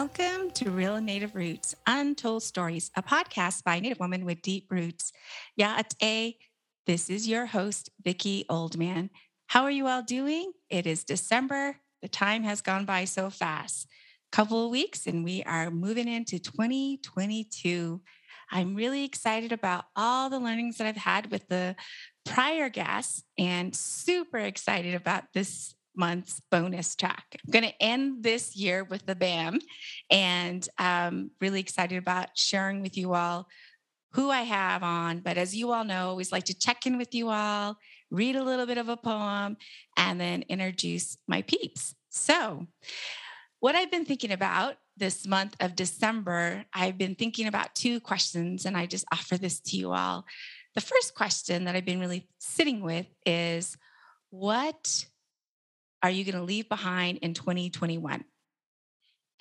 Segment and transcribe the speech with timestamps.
[0.00, 5.12] Welcome to Real Native Roots Untold Stories, a podcast by Native women with deep roots.
[6.02, 6.38] A.
[6.86, 9.10] This is your host, Vicki Oldman.
[9.48, 10.52] How are you all doing?
[10.70, 11.76] It is December.
[12.00, 13.88] The time has gone by so fast.
[14.32, 18.00] Couple of weeks and we are moving into 2022.
[18.50, 21.76] I'm really excited about all the learnings that I've had with the
[22.24, 27.36] prior guests and super excited about this month's bonus track.
[27.44, 29.60] I'm going to end this year with the BAM
[30.10, 33.48] and I'm really excited about sharing with you all
[34.12, 35.20] who I have on.
[35.20, 37.76] But as you all know, I always like to check in with you all,
[38.10, 39.56] read a little bit of a poem,
[39.96, 41.94] and then introduce my peeps.
[42.08, 42.66] So,
[43.60, 48.64] what I've been thinking about this month of December, I've been thinking about two questions,
[48.64, 50.24] and I just offer this to you all.
[50.74, 53.76] The first question that I've been really sitting with is
[54.30, 55.06] What
[56.02, 58.24] are you going to leave behind in 2021?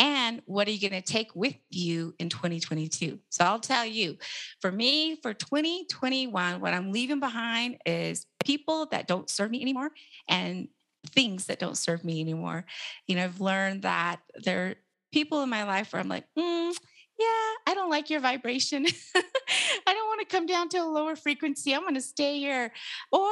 [0.02, 3.20] And what are you going to take with you in 2022?
[3.30, 4.18] So I'll tell you,
[4.62, 9.92] for me, for 2021, what I'm leaving behind is people that don't serve me anymore
[10.30, 10.70] and
[11.08, 12.66] things that don't serve me anymore.
[13.08, 14.76] You know, I've learned that there are
[15.12, 16.74] people in my life where I'm like, mm,
[17.20, 17.26] yeah,
[17.68, 18.86] I don't like your vibration.
[19.16, 21.76] I don't want to come down to a lower frequency.
[21.76, 22.72] I'm going to stay here.
[23.12, 23.30] Or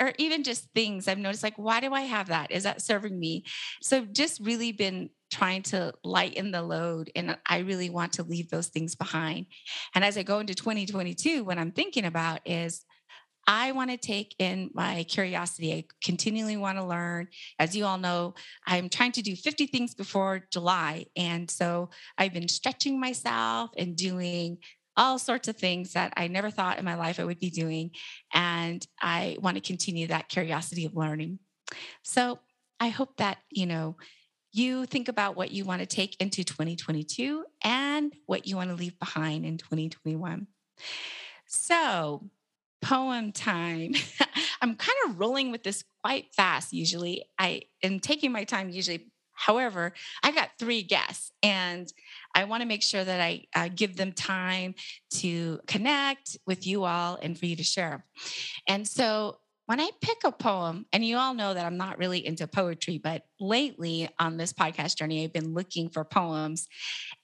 [0.00, 2.50] or even just things I've noticed like why do I have that?
[2.50, 3.44] Is that serving me?
[3.80, 8.50] So just really been trying to lighten the load and I really want to leave
[8.50, 9.46] those things behind.
[9.94, 12.84] And as I go into 2022 what I'm thinking about is
[13.48, 15.72] I want to take in my curiosity.
[15.72, 17.28] I continually want to learn.
[17.58, 18.34] As you all know,
[18.66, 21.06] I'm trying to do 50 things before July.
[21.16, 24.58] And so I've been stretching myself and doing
[24.98, 27.92] all sorts of things that I never thought in my life I would be doing.
[28.34, 31.38] And I want to continue that curiosity of learning.
[32.02, 32.40] So
[32.78, 33.96] I hope that, you know,
[34.52, 38.76] you think about what you want to take into 2022 and what you want to
[38.76, 40.48] leave behind in 2021.
[41.46, 42.28] So,
[42.82, 43.94] poem time.
[44.62, 47.24] I'm kind of rolling with this quite fast usually.
[47.38, 49.10] I am taking my time usually.
[49.32, 51.92] However, I got three guests and
[52.34, 54.74] I want to make sure that I uh, give them time
[55.14, 58.04] to connect with you all and for you to share.
[58.66, 62.26] And so when I pick a poem, and you all know that I'm not really
[62.26, 66.68] into poetry, but lately on this podcast journey, I've been looking for poems.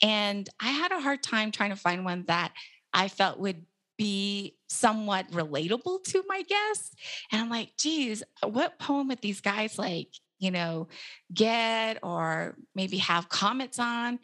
[0.02, 2.52] And I had a hard time trying to find one that
[2.92, 3.64] I felt would
[3.96, 6.94] be somewhat relatable to my guests.
[7.32, 10.08] And I'm like, geez, what poem would these guys like,
[10.38, 10.88] you know,
[11.32, 14.18] get or maybe have comments on?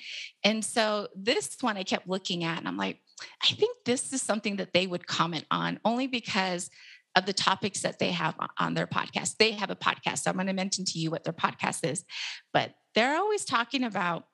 [0.45, 3.01] And so this one I kept looking at and I'm like,
[3.43, 6.71] I think this is something that they would comment on only because
[7.17, 9.37] of the topics that they have on their podcast.
[9.37, 10.21] They have a podcast.
[10.21, 12.05] So I'm going to mention to you what their podcast is,
[12.53, 14.25] but they're always talking about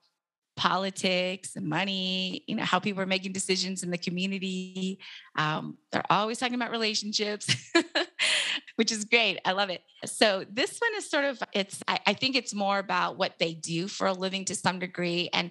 [0.56, 4.98] politics and money, you know, how people are making decisions in the community.
[5.36, 7.46] Um, they're always talking about relationships,
[8.76, 9.38] which is great.
[9.44, 9.82] I love it.
[10.06, 13.54] So this one is sort of, it's, I, I think it's more about what they
[13.54, 15.50] do for a living to some degree and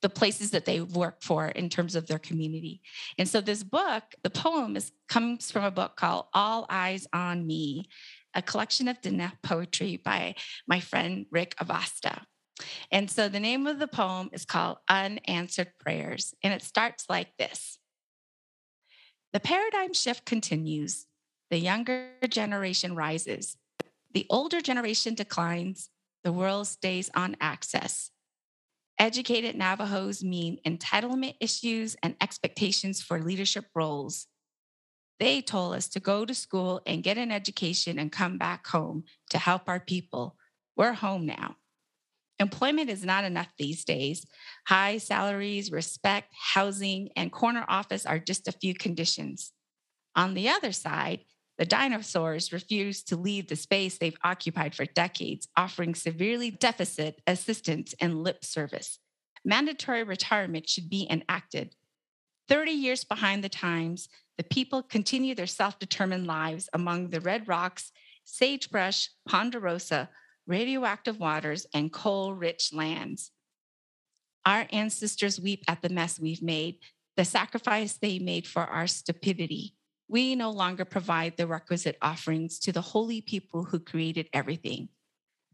[0.00, 2.80] the places that they work for in terms of their community.
[3.18, 7.46] And so this book, the poem is comes from a book called All Eyes on
[7.46, 7.88] Me,
[8.34, 10.36] a collection of Diné poetry by
[10.66, 12.22] my friend Rick Abasta.
[12.90, 17.36] And so the name of the poem is called Unanswered Prayers, and it starts like
[17.38, 17.78] this
[19.32, 21.06] The paradigm shift continues.
[21.50, 23.56] The younger generation rises.
[24.12, 25.90] The older generation declines.
[26.24, 28.10] The world stays on access.
[28.98, 34.26] Educated Navajos mean entitlement issues and expectations for leadership roles.
[35.20, 39.04] They told us to go to school and get an education and come back home
[39.30, 40.36] to help our people.
[40.76, 41.56] We're home now.
[42.40, 44.26] Employment is not enough these days.
[44.66, 49.52] High salaries, respect, housing, and corner office are just a few conditions.
[50.14, 51.24] On the other side,
[51.58, 57.94] the dinosaurs refuse to leave the space they've occupied for decades, offering severely deficit assistance
[58.00, 59.00] and lip service.
[59.44, 61.74] Mandatory retirement should be enacted.
[62.48, 67.48] 30 years behind the times, the people continue their self determined lives among the red
[67.48, 67.90] rocks,
[68.24, 70.08] sagebrush, ponderosa,
[70.48, 73.30] radioactive waters, and coal rich lands.
[74.44, 76.78] Our ancestors weep at the mess we've made,
[77.16, 79.74] the sacrifice they made for our stupidity.
[80.08, 84.88] We no longer provide the requisite offerings to the holy people who created everything.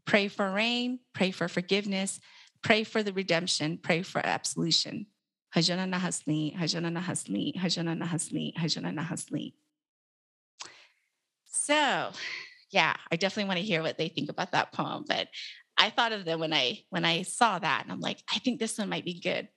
[0.05, 2.21] Pray for rain, pray for forgiveness,
[2.63, 5.07] pray for the redemption, pray for absolution.
[5.53, 9.53] Hajana Nahasli, Hajana Nahasli, Hajana Nahasli, Hajana Nahasli.
[11.45, 12.11] So,
[12.75, 15.05] yeah, I definitely want to hear what they think about that poem.
[15.07, 15.29] But
[15.77, 18.59] I thought of them when I when I saw that, and I'm like, I think
[18.59, 19.47] this one might be good.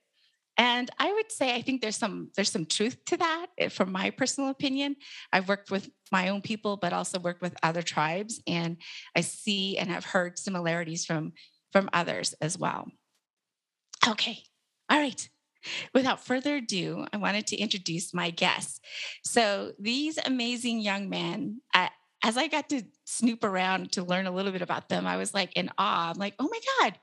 [0.57, 3.91] And I would say I think there's some there's some truth to that eh, from
[3.91, 4.95] my personal opinion.
[5.33, 8.77] I've worked with my own people, but also worked with other tribes, and
[9.13, 11.33] I see and have heard similarities from
[11.73, 12.87] from others as well.
[14.07, 14.39] Okay,
[14.89, 15.29] all right.
[15.93, 18.79] Without further ado, I wanted to introduce my guests.
[19.25, 21.89] So these amazing young men, I,
[22.23, 25.33] as I got to snoop around to learn a little bit about them, I was
[25.33, 26.11] like in awe.
[26.11, 26.99] I'm like, oh my God,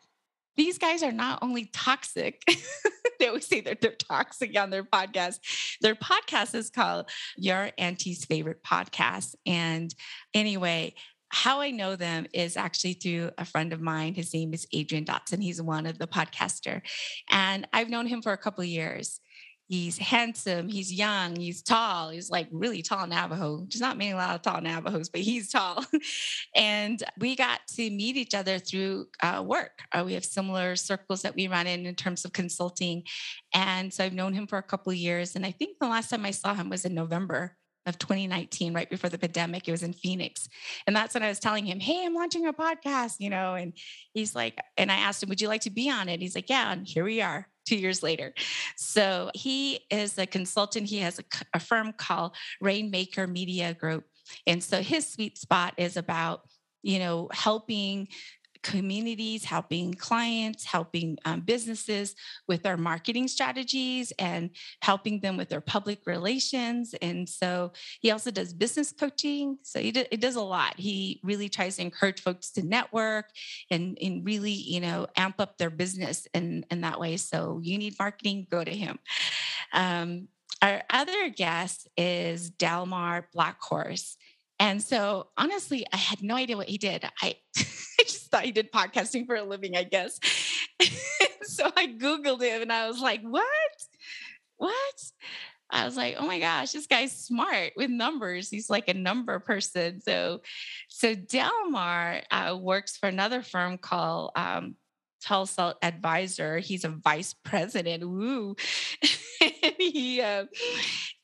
[0.56, 2.42] these guys are not only toxic,
[3.18, 5.38] they always say that they're toxic on their podcast.
[5.80, 9.34] Their podcast is called Your Auntie's Favorite Podcast.
[9.46, 9.94] And
[10.34, 10.94] anyway,
[11.28, 14.14] how I know them is actually through a friend of mine.
[14.14, 15.42] His name is Adrian Dotson.
[15.42, 16.82] He's one of the podcaster.
[17.30, 19.20] And I've known him for a couple years
[19.68, 23.66] he's handsome, he's young, he's tall, he's like really tall Navajo.
[23.68, 25.84] There's not many a lot of tall Navajos, but he's tall.
[26.56, 29.80] and we got to meet each other through uh, work.
[29.92, 33.02] Uh, we have similar circles that we run in in terms of consulting.
[33.54, 35.34] And so I've known him for a couple of years.
[35.34, 38.90] And I think the last time I saw him was in November of 2019, right
[38.90, 39.66] before the pandemic.
[39.66, 40.48] It was in Phoenix.
[40.86, 43.74] And that's when I was telling him, Hey, I'm launching a podcast, you know, and
[44.12, 46.20] he's like, and I asked him, Would you like to be on it?
[46.20, 46.72] He's like, Yeah.
[46.72, 48.32] And here we are two years later.
[48.76, 50.88] So he is a consultant.
[50.88, 51.24] He has a,
[51.54, 54.04] a firm called Rainmaker Media Group.
[54.46, 56.42] And so his sweet spot is about,
[56.82, 58.08] you know, helping
[58.62, 62.14] communities, helping clients, helping um, businesses
[62.48, 64.50] with their marketing strategies and
[64.82, 66.94] helping them with their public relations.
[67.00, 69.58] And so he also does business coaching.
[69.62, 70.74] So he, do, he does a lot.
[70.78, 73.26] He really tries to encourage folks to network
[73.70, 77.16] and, and really, you know, amp up their business in, in that way.
[77.16, 78.98] So you need marketing, go to him.
[79.72, 80.28] Um,
[80.62, 84.16] our other guest is Delmar Blackhorse.
[84.58, 87.04] And so honestly, I had no idea what he did.
[87.22, 87.36] I
[88.28, 90.18] thought he did podcasting for a living, I guess.
[91.42, 93.44] so I Googled him and I was like, what?
[94.56, 95.02] What?
[95.70, 98.48] I was like, oh my gosh, this guy's smart with numbers.
[98.48, 100.00] He's like a number person.
[100.00, 100.42] So,
[100.88, 104.76] so Delmar uh, works for another firm called um,
[105.22, 106.58] Tulsa Advisor.
[106.58, 108.08] He's a vice president.
[108.08, 108.54] Woo.
[109.78, 110.46] he uh,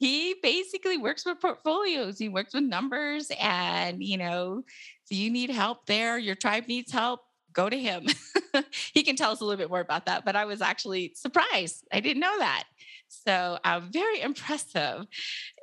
[0.03, 2.19] he basically works with portfolios.
[2.19, 4.65] He works with numbers, and you know,
[5.09, 7.21] if you need help there, your tribe needs help.
[7.53, 8.07] Go to him.
[8.95, 10.25] he can tell us a little bit more about that.
[10.25, 11.87] But I was actually surprised.
[11.93, 12.65] I didn't know that.
[13.07, 15.07] So uh, very impressive.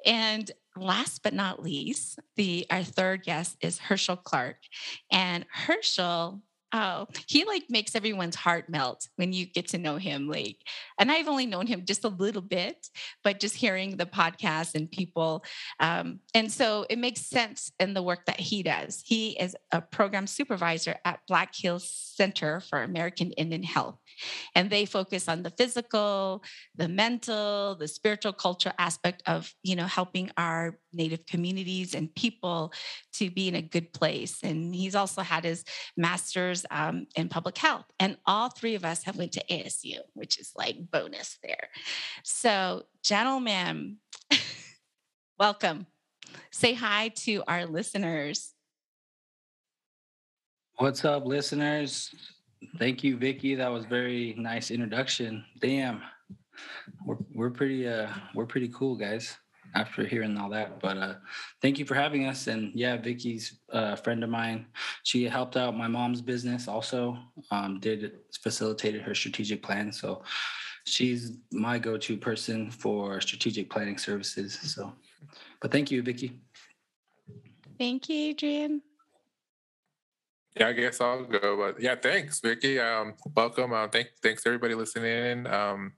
[0.05, 4.57] And last but not least, the our third guest is Herschel Clark.
[5.11, 10.27] And Herschel Oh, he like makes everyone's heart melt when you get to know him.
[10.27, 10.57] Like,
[10.99, 12.87] and I've only known him just a little bit,
[13.23, 15.43] but just hearing the podcast and people.
[15.79, 19.01] Um, and so it makes sense in the work that he does.
[19.03, 23.97] He is a program supervisor at Black Hills Center for American Indian Health.
[24.53, 26.43] And they focus on the physical,
[26.75, 32.73] the mental, the spiritual culture aspect of, you know, helping our native communities and people
[33.19, 34.39] to be in a good place.
[34.43, 35.65] And he's also had his
[35.97, 37.85] master's um, in public health.
[37.99, 41.67] And all three of us have went to ASU, which is like bonus there.
[42.23, 43.97] So, gentlemen,
[45.39, 45.85] welcome.
[46.51, 48.53] Say hi to our listeners.
[50.77, 52.09] What's up, listeners?
[52.77, 53.55] Thank you, Vicky.
[53.55, 55.43] That was very nice introduction.
[55.59, 56.01] Damn,
[57.05, 59.37] we're we're pretty uh we're pretty cool, guys
[59.75, 60.79] after hearing all that.
[60.79, 61.13] But uh,
[61.61, 62.47] thank you for having us.
[62.47, 64.65] And yeah, Vicky's a friend of mine.
[65.03, 67.17] She helped out my mom's business also,
[67.51, 68.11] um, did
[68.41, 69.91] facilitated her strategic plan.
[69.91, 70.23] So
[70.85, 74.59] she's my go-to person for strategic planning services.
[74.61, 74.93] So,
[75.61, 76.39] but thank you, Vicky.
[77.77, 78.81] Thank you, Adrian.
[80.57, 81.55] Yeah, I guess I'll go.
[81.55, 82.79] But yeah, thanks, Vicky.
[82.79, 83.71] Um, welcome.
[83.71, 85.47] Uh, thank, thanks everybody listening.
[85.47, 85.93] Um,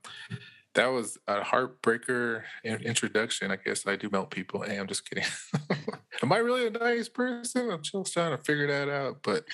[0.74, 3.50] that was a heartbreaker introduction.
[3.50, 4.62] I guess I do melt people.
[4.62, 5.24] Hey, I'm just kidding.
[6.22, 7.70] Am I really a nice person?
[7.70, 9.18] I'm just trying to figure that out.
[9.22, 9.44] But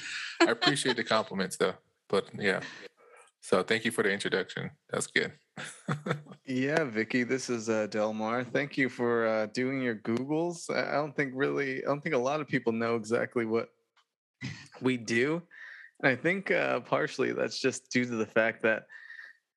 [0.41, 1.75] I appreciate the compliments though.
[2.09, 2.61] But yeah.
[3.41, 4.71] So thank you for the introduction.
[4.91, 5.33] That's good.
[6.47, 8.45] yeah, Vicky, this is uh, Delmar.
[8.45, 10.71] Thank you for uh, doing your Googles.
[10.75, 13.69] I don't think really, I don't think a lot of people know exactly what
[14.81, 15.43] we do.
[16.03, 18.83] And I think uh, partially that's just due to the fact that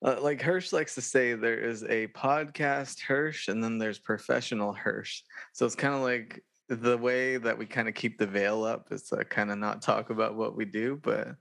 [0.04, 4.72] uh, like Hirsch likes to say, there is a podcast Hirsch and then there's professional
[4.72, 5.22] Hirsch.
[5.52, 8.88] So it's kind of like the way that we kind of keep the veil up
[8.90, 10.98] is to kind of not talk about what we do.
[11.02, 11.36] But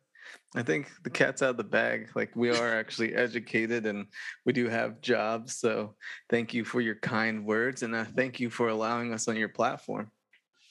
[0.55, 2.09] I think the cat's out of the bag.
[2.15, 4.05] Like we are actually educated and
[4.45, 5.55] we do have jobs.
[5.57, 5.95] So
[6.29, 9.49] thank you for your kind words and uh, thank you for allowing us on your
[9.49, 10.11] platform.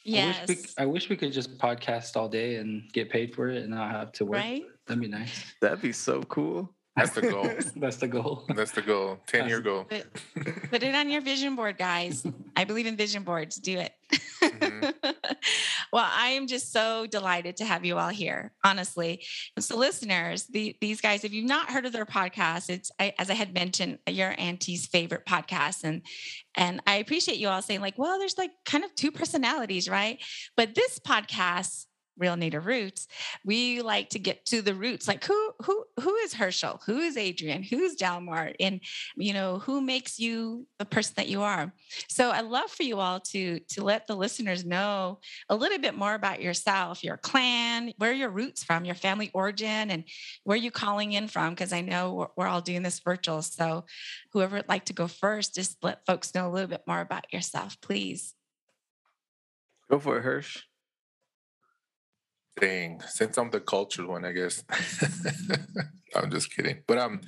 [0.05, 0.39] Yes.
[0.39, 3.49] I wish, we, I wish we could just podcast all day and get paid for
[3.49, 4.39] it and not have to work.
[4.39, 4.63] Right.
[4.87, 5.45] That'd be nice.
[5.61, 6.75] That'd be so cool.
[7.01, 7.51] That's the goal.
[7.77, 8.45] That's the goal.
[8.49, 9.19] That's the goal.
[9.27, 9.85] 10 year goal.
[9.85, 10.07] Put,
[10.71, 12.27] put it on your vision board, guys.
[12.57, 13.57] I believe in vision boards.
[13.57, 13.93] Do it.
[14.43, 14.95] Mhm.
[15.93, 19.25] well, I am just so delighted to have you all here, honestly.
[19.59, 23.31] So, listeners, the, these guys, if you've not heard of their podcast, it's I, as
[23.31, 26.03] I had mentioned, your auntie's favorite podcast, and
[26.55, 30.19] and I appreciate you all saying like, well, there's like kind of two personalities, right?
[30.57, 31.87] But this podcast
[32.19, 33.07] real native roots
[33.45, 36.81] we like to get to the roots like who who who is herschel?
[36.87, 37.63] Who is adrian?
[37.63, 38.81] Who's delmar and
[39.17, 41.73] you know who makes you the person that you are?
[42.09, 45.95] So i love for you all to to let the listeners know a little bit
[45.95, 50.05] more about yourself your clan where your roots from your family origin and
[50.45, 53.85] where you calling in from because i know we're, we're all doing this virtual so
[54.33, 57.33] whoever would like to go first just let folks know a little bit more about
[57.33, 58.35] yourself please.
[59.91, 60.63] Go for it.
[62.61, 64.63] Dang, since I'm the cultured one, I guess.
[66.15, 66.83] I'm just kidding.
[66.87, 67.23] But um,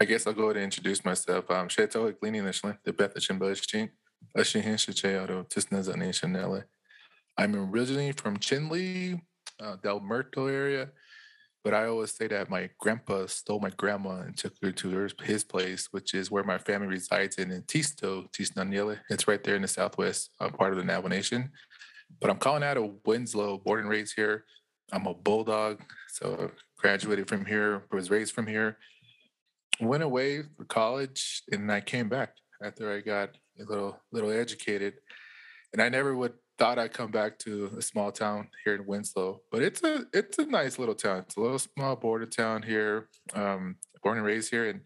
[0.00, 1.50] I guess I'll go ahead and introduce myself.
[1.50, 3.90] Um, Sheto Glini Nishlan, the Beth Chimbashchin,
[4.38, 6.62] Ashihin Shicheado, Tisnaza Chanele.
[7.36, 9.20] I'm originally from Chinle,
[9.60, 10.90] uh, Del Muerto area,
[11.64, 15.42] but I always say that my grandpa stole my grandma and took her to his
[15.42, 19.00] place, which is where my family resides in, in Tisto, Tisnaniele.
[19.10, 21.50] It's right there in the southwest uh, part of the Navajo Nation.
[22.20, 24.44] But I'm calling out of Winslow, born and raised here.
[24.92, 28.78] I'm a bulldog, so graduated from here, was raised from here.
[29.80, 34.94] Went away for college, and I came back after I got a little little educated.
[35.72, 39.42] And I never would thought I'd come back to a small town here in Winslow,
[39.50, 41.18] but it's a it's a nice little town.
[41.20, 43.08] It's a little small border town here.
[43.34, 44.80] Um, born and raised here, and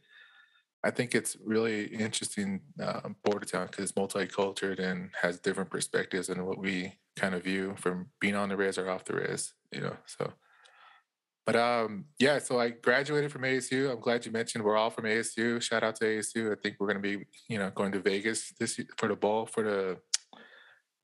[0.83, 6.29] I think it's really interesting uh, border town because it's multicultural and has different perspectives
[6.29, 9.53] than what we kind of view from being on the res or off the res.
[9.73, 10.33] You know, so.
[11.47, 13.91] But um, yeah, so I graduated from ASU.
[13.91, 15.61] I'm glad you mentioned we're all from ASU.
[15.61, 16.53] Shout out to ASU.
[16.53, 19.17] I think we're going to be, you know, going to Vegas this year for the
[19.17, 19.99] ball for the.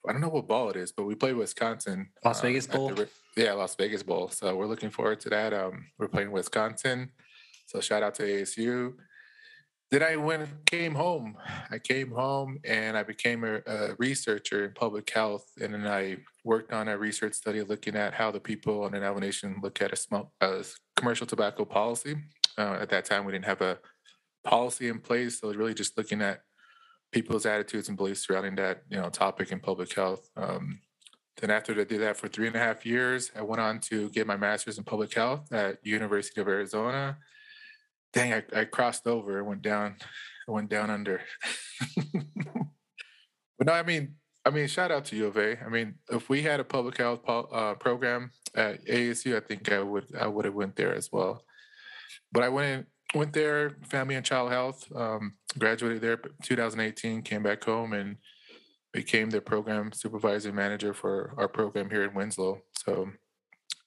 [0.09, 2.11] I don't know what ball it is, but we play Wisconsin.
[2.25, 2.91] Las uh, Vegas the Bowl?
[2.91, 4.29] Ri- yeah, Las Vegas Bowl.
[4.29, 5.53] So we're looking forward to that.
[5.53, 7.11] Um, we're playing Wisconsin.
[7.67, 8.95] So shout out to ASU.
[9.91, 11.37] Then I went came home.
[11.71, 16.19] I came home and I became a, a researcher in public health, and then I
[16.45, 19.81] worked on a research study looking at how the people in the Navajo Nation look
[19.81, 20.65] at a, smoke, a
[20.97, 22.17] commercial tobacco policy.
[22.59, 23.79] Uh, at that time, we didn't have a
[24.43, 26.41] policy in place, so really just looking at
[27.13, 30.29] people's attitudes and beliefs surrounding that you know topic in public health.
[30.37, 30.81] Um,
[31.41, 34.09] then after I did that for three and a half years, I went on to
[34.11, 37.19] get my master's in public health at University of Arizona.
[38.13, 39.97] Dang, I, I crossed over, went down,
[40.49, 41.21] I went down under.
[43.59, 44.15] but no, I mean,
[44.47, 45.61] I mean, shout out to U of A.
[45.61, 49.71] I mean, if we had a public health pol- uh, program at ASU, I think
[49.73, 51.43] I would I would have went there as well.
[52.31, 54.87] But I went went there, family and child health.
[54.95, 57.23] Um, graduated there, 2018.
[57.23, 58.19] Came back home and
[58.93, 62.63] became the program supervisor manager for our program here in Winslow.
[62.85, 63.11] So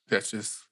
[0.10, 0.66] that's just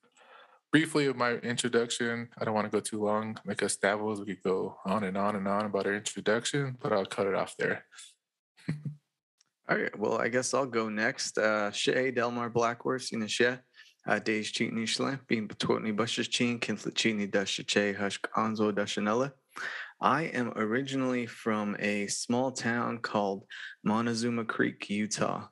[0.71, 2.29] briefly of my introduction.
[2.37, 4.19] I don't want to go too long, make us stabbles.
[4.19, 7.35] We could go on and on and on about our introduction, but I'll cut it
[7.35, 7.85] off there.
[9.69, 9.97] All right.
[9.99, 11.37] Well, I guess I'll go next.
[11.37, 13.57] Uh, Shea Delmar Blackhorse, in Shea.
[14.23, 19.33] Days Cheatney Shle, being Betwotney Bushes Chin, Kinflet Cheatney Dashache, Hushk Anzo Dashanella.
[19.99, 23.43] I am originally from a small town called
[23.83, 25.47] Montezuma Creek, Utah.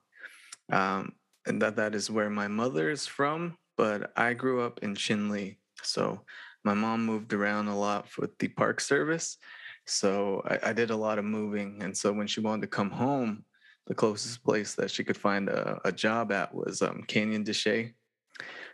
[0.72, 1.14] Um,
[1.46, 5.58] and that, that is where my mother is from, but I grew up in Chinle.
[5.84, 6.22] So
[6.64, 9.38] my mom moved around a lot with the park service.
[9.86, 11.82] So I, I did a lot of moving.
[11.82, 13.44] And so when she wanted to come home,
[13.88, 17.54] the closest place that she could find a, a job at was um, Canyon de
[17.54, 17.94] Chelly.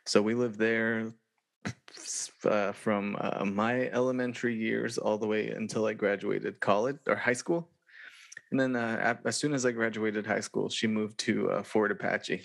[0.06, 1.12] So we lived there
[2.46, 7.34] uh, from uh, my elementary years all the way until I graduated college or high
[7.34, 7.70] school.
[8.52, 11.92] And then uh, as soon as I graduated high school, she moved to uh, Fort
[11.92, 12.44] Apache.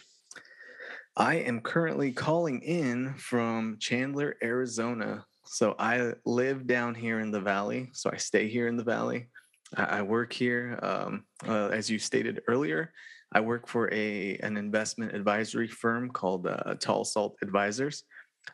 [1.16, 5.24] I am currently calling in from Chandler, Arizona.
[5.46, 7.88] So I live down here in the valley.
[7.94, 9.28] So I stay here in the valley.
[9.74, 10.78] I I work here.
[10.82, 12.92] Um, uh, as you stated earlier,
[13.32, 18.04] I work for a an investment advisory firm called uh, Tall Salt Advisors.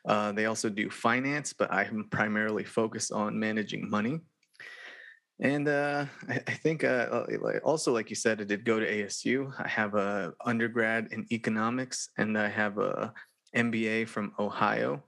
[0.06, 4.20] Uh, they also do finance, but I'm primarily focused on managing money.
[5.42, 8.86] And uh, I, I think uh, uh, also, like you said, I did go to
[8.86, 9.52] ASU.
[9.58, 13.12] I have a undergrad in economics, and I have a
[13.54, 15.02] MBA from Ohio.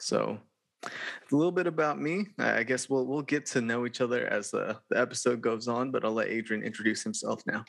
[0.00, 0.36] So
[0.84, 0.90] a
[1.34, 2.26] little bit about me.
[2.38, 5.92] I guess we'll we'll get to know each other as the, the episode goes on,
[5.92, 7.64] but I'll let Adrian introduce himself now.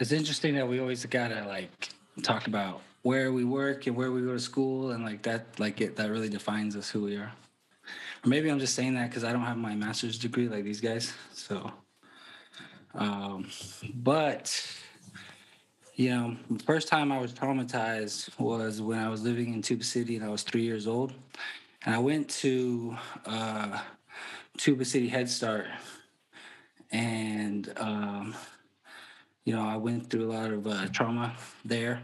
[0.00, 1.88] It's interesting that we always gotta like
[2.22, 5.80] talk about where we work and where we go to school and like that like
[5.80, 7.32] it that really defines us who we are
[8.24, 10.80] or maybe i'm just saying that because i don't have my master's degree like these
[10.80, 11.72] guys so
[12.94, 13.46] um
[13.94, 14.50] but
[15.94, 19.84] you know the first time i was traumatized was when i was living in tuba
[19.84, 21.12] city and i was three years old
[21.84, 23.78] and i went to uh
[24.56, 25.66] tuba city head start
[26.90, 28.34] and um
[29.44, 32.00] you know i went through a lot of uh, trauma there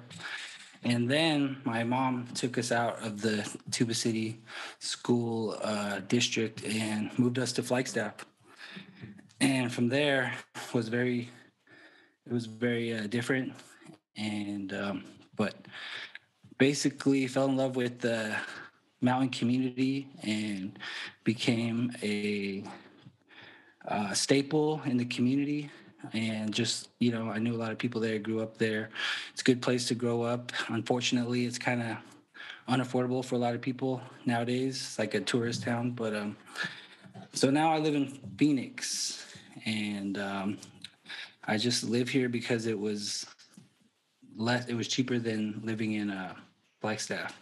[0.83, 4.41] and then my mom took us out of the Tuba City
[4.79, 8.25] school uh, district and moved us to Flagstaff.
[9.41, 10.33] And from there
[10.73, 11.29] was very,
[12.27, 13.53] it was very uh, different.
[14.17, 15.05] And, um,
[15.37, 15.55] but
[16.59, 18.37] basically fell in love with the
[19.03, 20.79] mountain community and
[21.25, 22.65] became a
[23.87, 25.71] uh, staple in the community
[26.13, 28.91] and just you know i knew a lot of people there grew up there.
[29.33, 30.53] It's a good place to grow up.
[30.69, 31.97] Unfortunately it's kind of
[32.69, 34.77] unaffordable for a lot of people nowadays.
[34.77, 36.37] It's like a tourist town but um
[37.33, 39.25] so now i live in phoenix.
[39.65, 40.59] And um
[41.47, 43.27] i just live here because it was
[44.37, 46.35] less it was cheaper than living in uh
[46.81, 47.41] flagstaff.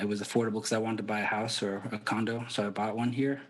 [0.00, 2.70] It was affordable because i wanted to buy a house or a condo so i
[2.70, 3.42] bought one here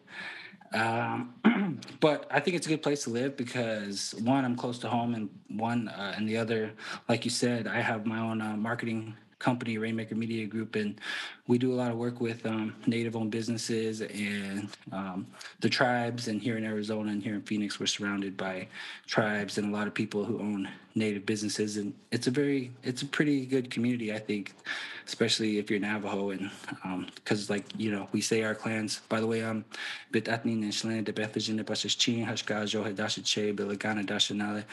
[0.72, 1.34] um,
[2.00, 5.14] but I think it's a good place to live because one, I'm close to home,
[5.14, 6.72] and one, uh, and the other,
[7.08, 11.00] like you said, I have my own uh, marketing company, Rainmaker Media Group, and
[11.48, 15.26] we do a lot of work with um, native-owned businesses and um,
[15.58, 16.28] the tribes.
[16.28, 18.68] And here in Arizona and here in Phoenix, we're surrounded by
[19.08, 23.02] tribes and a lot of people who own native businesses, and it's a very, it's
[23.02, 24.54] a pretty good community, I think,
[25.06, 26.50] especially if you're Navajo, and
[27.14, 29.00] because um, like you know, we say our clans.
[29.08, 29.64] By the way, I'm
[30.12, 31.66] and
[31.98, 34.64] Chin Hashkajo Hadashache Bilagana Dashanale.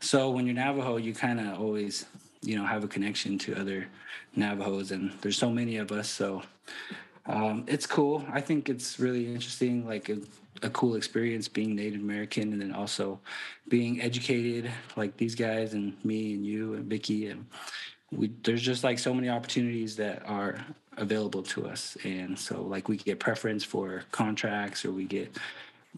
[0.00, 2.06] So when you're Navajo, you kind of always
[2.44, 3.86] you know have a connection to other
[4.36, 6.08] Navajos, and there's so many of us.
[6.08, 6.42] So
[7.26, 8.24] um, it's cool.
[8.30, 10.18] I think it's really interesting, like a,
[10.62, 13.18] a, cool experience being Native American, and then also
[13.68, 17.46] being educated, like these guys and me and you and Vicky, and
[18.12, 18.30] we.
[18.42, 20.58] There's just like so many opportunities that are
[20.96, 25.34] available to us, and so like we get preference for contracts, or we get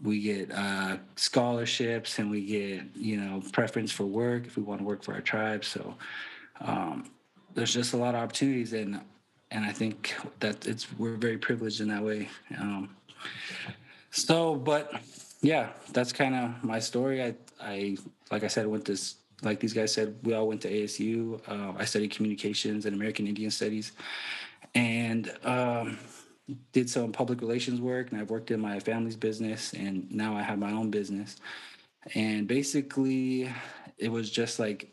[0.03, 4.79] we get uh, scholarships and we get you know preference for work if we want
[4.79, 5.95] to work for our tribe so
[6.61, 7.09] um,
[7.53, 9.01] there's just a lot of opportunities and
[9.51, 12.27] and I think that it's we're very privileged in that way.
[12.59, 12.95] Um,
[14.11, 14.93] so, but
[15.41, 17.23] yeah, that's kind of my story.
[17.23, 17.97] I I
[18.31, 18.97] like I said, went to
[19.43, 21.39] like these guys said, we all went to ASU.
[21.47, 23.91] Uh, I studied communications and American Indian Studies,
[24.73, 25.99] and um,
[26.71, 28.11] did some public relations work.
[28.11, 31.37] And I've worked in my family's business, and now I have my own business.
[32.15, 33.51] And basically,
[33.97, 34.91] it was just like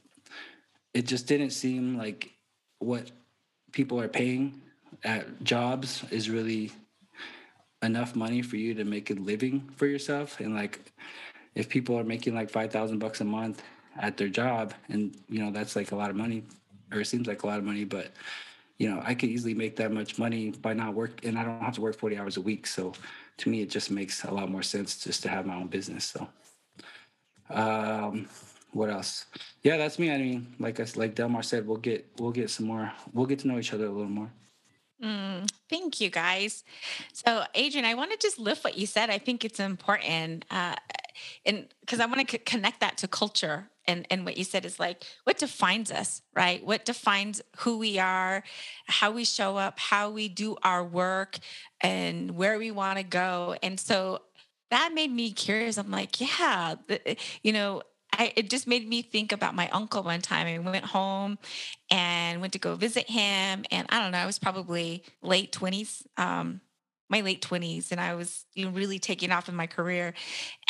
[0.94, 2.32] it just didn't seem like
[2.78, 3.10] what
[3.72, 4.62] people are paying
[5.02, 6.70] at jobs is really
[7.82, 10.40] enough money for you to make a living for yourself.
[10.40, 10.92] And like
[11.54, 13.62] if people are making like 5000 bucks a month
[13.96, 16.42] at their job and you know that's like a lot of money
[16.92, 18.10] or it seems like a lot of money but
[18.78, 21.60] you know i could easily make that much money by not work and i don't
[21.60, 22.66] have to work 40 hours a week.
[22.66, 22.92] So
[23.38, 26.04] to me it just makes a lot more sense just to have my own business.
[26.04, 26.28] So
[27.50, 28.28] um
[28.74, 29.26] what else?
[29.62, 30.10] Yeah, that's me.
[30.10, 32.92] I mean, like I, like Delmar said, we'll get we'll get some more.
[33.12, 34.30] We'll get to know each other a little more.
[35.02, 36.64] Mm, thank you, guys.
[37.12, 39.10] So, Adrian, I want to just lift what you said.
[39.10, 40.74] I think it's important, uh,
[41.46, 43.70] and because I want to c- connect that to culture.
[43.86, 46.64] And and what you said is like what defines us, right?
[46.64, 48.42] What defines who we are,
[48.86, 51.38] how we show up, how we do our work,
[51.82, 53.56] and where we want to go.
[53.62, 54.22] And so
[54.70, 55.76] that made me curious.
[55.76, 56.76] I'm like, yeah,
[57.42, 57.82] you know,
[58.18, 60.46] I, it just made me think about my uncle one time.
[60.46, 61.38] I went home
[61.90, 63.64] and went to go visit him.
[63.70, 66.60] And I don't know, I was probably late 20s, um,
[67.10, 70.14] my late 20s, and I was you know, really taking off in my career.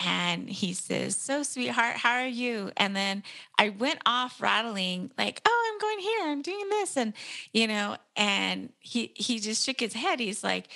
[0.04, 2.72] And he says, So, sweetheart, how are you?
[2.76, 3.22] And then
[3.58, 6.96] I went off rattling, like, Oh, I'm going here, I'm doing this.
[6.96, 7.14] And,
[7.52, 10.20] you know, and he, he just shook his head.
[10.20, 10.68] He's like,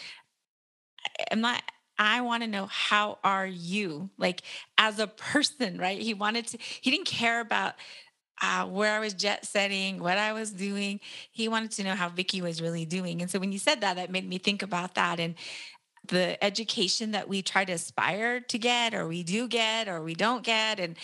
[1.30, 1.62] I'm not
[1.98, 4.42] I want to know how are you like
[4.76, 6.00] as a person, right?
[6.00, 7.74] He wanted to, he didn't care about
[8.40, 11.00] uh, where I was jet setting, what I was doing.
[11.32, 13.20] He wanted to know how Vicky was really doing.
[13.20, 15.34] And so when you said that, that made me think about that and
[16.06, 20.14] the education that we try to aspire to get, or we do get, or we
[20.14, 20.78] don't get.
[20.80, 20.96] And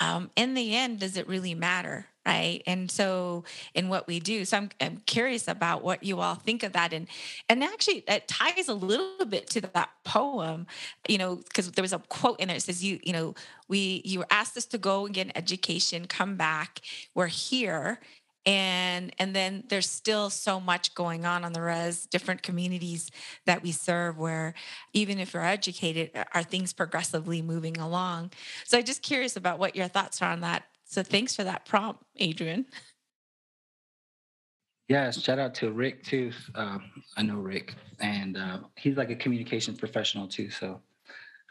[0.00, 2.06] um, in the end, does it really matter?
[2.26, 2.62] Right?
[2.66, 6.62] And so in what we do so I'm, I'm curious about what you all think
[6.62, 6.92] of that.
[6.92, 7.08] And
[7.48, 10.66] and actually that ties a little bit to that poem
[11.08, 13.34] you know because there was a quote in there that says you you know
[13.68, 16.80] we you were asked us to go and get an education come back
[17.14, 18.00] we're here
[18.46, 23.10] and and then there's still so much going on on the res different communities
[23.46, 24.54] that we serve where
[24.92, 28.30] even if you're educated are things progressively moving along?
[28.64, 31.64] So i'm just curious about what your thoughts are on that so thanks for that
[31.64, 32.64] prompt adrian
[34.88, 36.30] Yes, shout out to Rick too.
[36.54, 36.78] Uh,
[37.16, 40.50] I know Rick, and uh, he's like a communications professional too.
[40.50, 40.80] So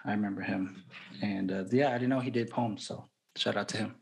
[0.06, 0.84] I remember him,
[1.22, 2.86] and uh, yeah, I didn't know he did poems.
[2.86, 3.96] So shout out to him.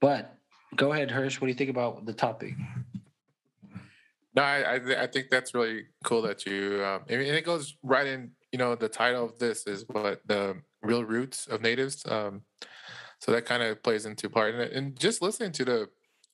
[0.00, 0.36] But
[0.76, 1.40] go ahead, Hirsch.
[1.40, 2.54] What do you think about the topic?
[4.36, 6.84] No, I I, th- I think that's really cool that you.
[6.84, 8.30] Um, I mean, and it goes right in.
[8.52, 12.04] You know, the title of this is what the real roots of natives.
[12.06, 12.42] Um,
[13.20, 14.54] so that kind of plays into part.
[14.54, 15.88] And, and just listening to the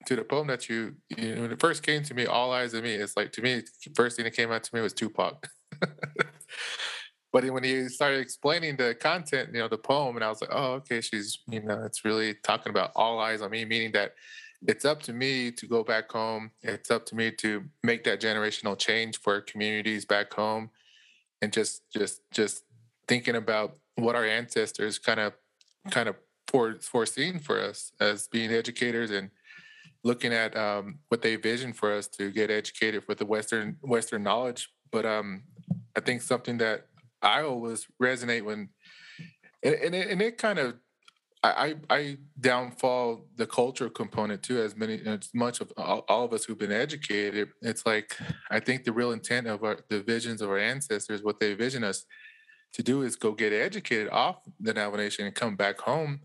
[0.06, 2.74] to the poem that you, you know, when it first came to me, all eyes
[2.74, 2.92] on me.
[2.94, 3.62] It's like to me,
[3.94, 5.48] first thing that came out to me was Tupac.
[7.32, 10.50] but when he started explaining the content, you know, the poem, and I was like,
[10.52, 14.14] oh, okay, she's, you know, it's really talking about all eyes on me, meaning that
[14.66, 16.50] it's up to me to go back home.
[16.62, 20.70] It's up to me to make that generational change for communities back home,
[21.40, 22.64] and just, just, just
[23.08, 25.34] thinking about what our ancestors kind of,
[25.90, 26.16] kind of
[26.48, 29.30] for, foreseen for us as being educators and
[30.02, 34.22] looking at um, what they vision for us to get educated with the Western Western
[34.22, 34.68] knowledge.
[34.92, 35.44] But um,
[35.96, 36.86] I think something that
[37.22, 38.68] I always resonate when,
[39.62, 40.74] and, and, it, and it kind of,
[41.42, 46.32] I, I downfall the cultural component too, as many, as much of all, all, of
[46.32, 47.50] us who've been educated.
[47.60, 48.16] It's like,
[48.50, 51.84] I think the real intent of our, the visions of our ancestors, what they vision
[51.84, 52.06] us
[52.74, 56.20] to do is go get educated off the Navajo Nation and come back home.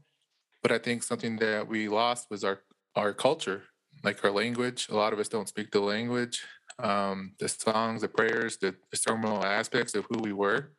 [0.61, 2.59] But I think something that we lost was our,
[2.95, 3.63] our culture,
[4.03, 4.87] like our language.
[4.89, 6.43] A lot of us don't speak the language.
[6.79, 10.71] Um, the songs, the prayers, the, the ceremonial aspects of who we were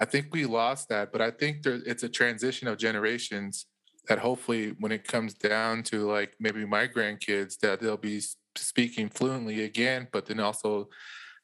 [0.00, 3.66] I think we lost that, but I think there, it's a transition of generations
[4.08, 8.22] that hopefully when it comes down to like maybe my grandkids that they'll be
[8.54, 10.88] speaking fluently again, but then also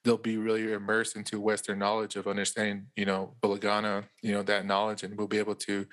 [0.05, 4.67] they'll be really immersed into Western knowledge of understanding, you know, Bilagana, you know, that
[4.67, 5.87] knowledge, and we'll be able to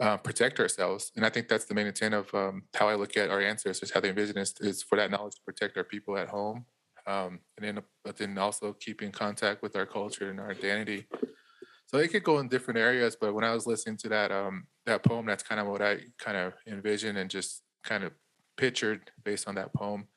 [0.00, 1.12] uh, protect ourselves.
[1.16, 3.90] And I think that's the main intent of um, how I look at our ancestors,
[3.92, 6.66] how they envision us is for that knowledge to protect our people at home.
[7.06, 11.06] Um, and then, but then also keep in contact with our culture and our identity
[11.92, 14.66] so it could go in different areas, but when I was listening to that um
[14.86, 18.12] that poem, that's kind of what I kind of envisioned and just kind of
[18.56, 20.08] pictured based on that poem.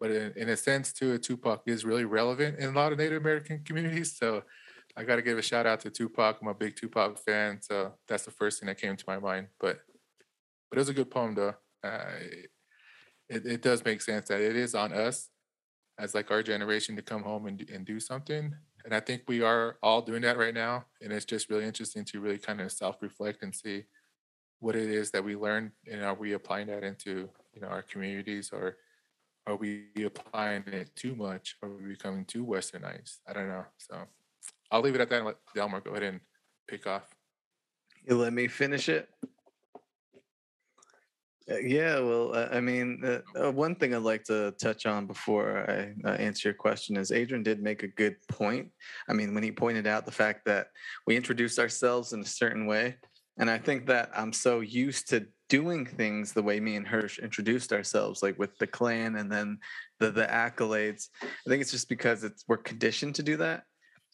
[0.00, 3.20] But in, in a sense, too, Tupac is really relevant in a lot of Native
[3.20, 4.16] American communities.
[4.16, 4.44] So
[4.96, 6.38] I got to give a shout out to Tupac.
[6.40, 9.48] I'm a big Tupac fan, so that's the first thing that came to my mind.
[9.60, 9.80] But
[10.70, 11.54] but it was a good poem, though.
[11.82, 12.04] Uh,
[13.30, 15.30] it, it does make sense that it is on us
[15.98, 18.54] as like our generation to come home and, and do something
[18.88, 20.86] and I think we are all doing that right now.
[21.02, 23.84] And it's just really interesting to really kind of self-reflect and see
[24.60, 27.82] what it is that we learned and are we applying that into you know our
[27.82, 28.76] communities or
[29.48, 31.56] are we applying it too much?
[31.62, 33.18] Are we becoming too westernized?
[33.26, 33.64] I don't know.
[33.78, 33.96] So
[34.70, 36.20] I'll leave it at that and let Delmar go ahead and
[36.68, 37.08] pick off.
[38.06, 39.08] You let me finish it.
[41.50, 45.06] Uh, yeah, well, uh, I mean, uh, uh, one thing I'd like to touch on
[45.06, 48.70] before I uh, answer your question is Adrian did make a good point.
[49.08, 50.66] I mean, when he pointed out the fact that
[51.06, 52.96] we introduced ourselves in a certain way,
[53.38, 57.18] and I think that I'm so used to doing things the way me and Hirsch
[57.18, 59.58] introduced ourselves, like with the clan and then
[60.00, 61.08] the the accolades.
[61.22, 63.64] I think it's just because it's we're conditioned to do that.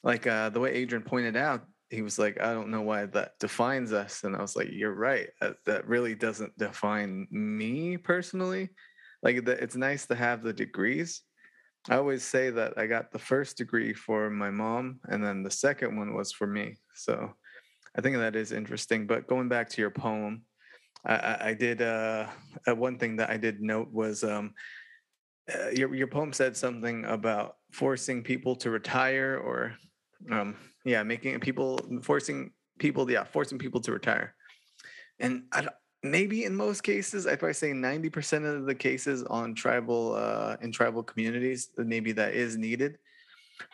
[0.03, 3.39] Like uh, the way Adrian pointed out, he was like, I don't know why that
[3.41, 4.25] defines us.
[4.25, 5.29] And I was like, you're right.
[5.41, 8.71] That, that really doesn't define me personally.
[9.23, 11.23] Like, the, it's nice to have the degrees.
[11.89, 15.51] I always say that I got the first degree for my mom, and then the
[15.51, 16.77] second one was for me.
[16.95, 17.35] So
[17.97, 19.07] I think that is interesting.
[19.07, 20.43] But going back to your poem,
[21.05, 22.27] I, I did uh,
[22.67, 24.55] uh, one thing that I did note was um,
[25.53, 29.75] uh, your your poem said something about forcing people to retire or
[30.31, 34.35] um, yeah, making people forcing people, yeah, forcing people to retire.
[35.19, 35.69] And I
[36.03, 40.71] maybe in most cases, I'd probably say 90% of the cases on tribal uh, in
[40.71, 42.99] tribal communities, maybe that is needed.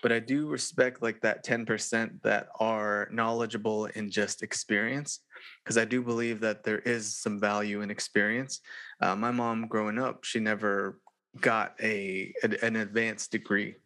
[0.03, 5.21] But I do respect like that 10% that are knowledgeable in just experience,
[5.65, 8.61] because I do believe that there is some value in experience.
[9.01, 10.99] Uh, my mom, growing up, she never
[11.41, 13.77] got a an advanced degree,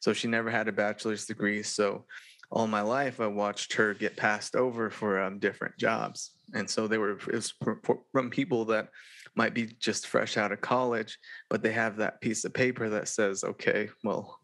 [0.00, 1.62] so she never had a bachelor's degree.
[1.62, 2.06] So
[2.50, 6.32] all my life, I watched her get passed over for um, different jobs.
[6.54, 7.18] And so they were
[8.12, 8.88] from people that
[9.36, 11.18] might be just fresh out of college,
[11.50, 14.38] but they have that piece of paper that says, okay, well,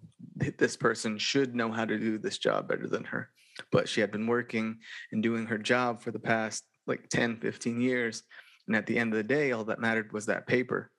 [0.59, 3.31] this person should know how to do this job better than her.
[3.71, 4.79] But she had been working
[5.13, 8.23] and doing her job for the past like 10, 15 years.
[8.67, 10.91] And at the end of the day, all that mattered was that paper.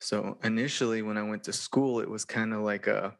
[0.00, 3.14] So initially, when I went to school, it was kind of like a,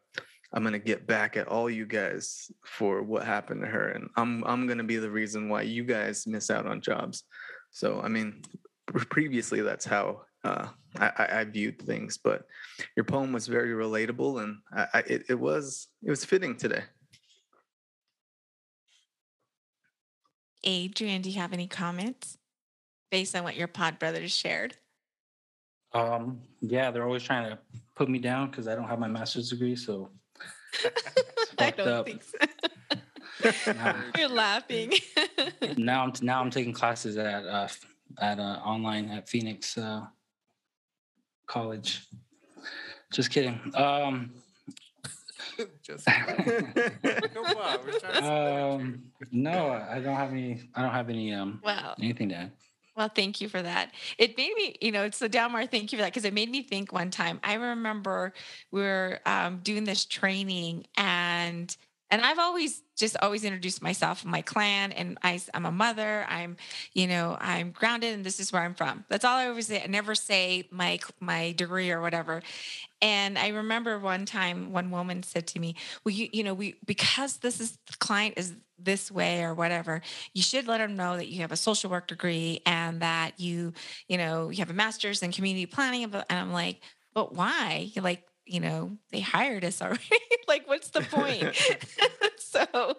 [0.52, 4.44] I'm gonna get back at all you guys for what happened to her, and I'm
[4.44, 7.24] I'm gonna be the reason why you guys miss out on jobs.
[7.70, 8.42] So I mean,
[8.94, 12.46] previously that's how uh, I, I, viewed things, but
[12.96, 16.84] your poem was very relatable, and I, I, it, it was it was fitting today.
[20.64, 22.38] Adrian, do you have any comments
[23.10, 24.76] based on what your pod brothers shared?
[25.92, 27.58] Um, yeah, they're always trying to
[27.94, 29.76] put me down because I don't have my master's degree.
[29.76, 30.10] So
[31.58, 32.06] I don't up.
[32.06, 32.38] think so.
[34.18, 34.92] You're laughing.
[35.76, 37.68] now I'm now I'm taking classes at uh,
[38.20, 40.06] at uh, online at Phoenix uh,
[41.46, 42.06] College.
[43.12, 43.60] Just kidding.
[43.74, 44.32] Um,
[45.82, 50.60] Just come on, we're trying to um, no, I don't have any.
[50.74, 51.32] I don't have any.
[51.32, 51.94] Um, wow.
[51.98, 52.52] Anything to add.
[52.96, 53.92] Well, thank you for that.
[54.18, 56.50] It made me, you know, it's so Delmar, thank you for that because it made
[56.50, 57.38] me think one time.
[57.44, 58.32] I remember
[58.72, 61.76] we were um, doing this training and
[62.10, 66.26] and I've always just always introduced myself and my clan and I, am a mother
[66.28, 66.56] i'm
[66.92, 69.04] you know i'm grounded and this is where i'm from.
[69.08, 72.42] That's all i always say i never say my my degree or whatever.
[73.00, 76.76] And i remember one time one woman said to me well you you know we
[76.86, 80.00] because this is the client is this way or whatever
[80.34, 83.72] you should let them know that you have a social work degree and that you
[84.08, 86.04] you know you have a master's in community planning.
[86.04, 86.80] And i'm like
[87.18, 87.90] but why?
[88.00, 90.02] Like you know, they hired us already.
[90.48, 91.54] like, what's the point?
[92.38, 92.96] so,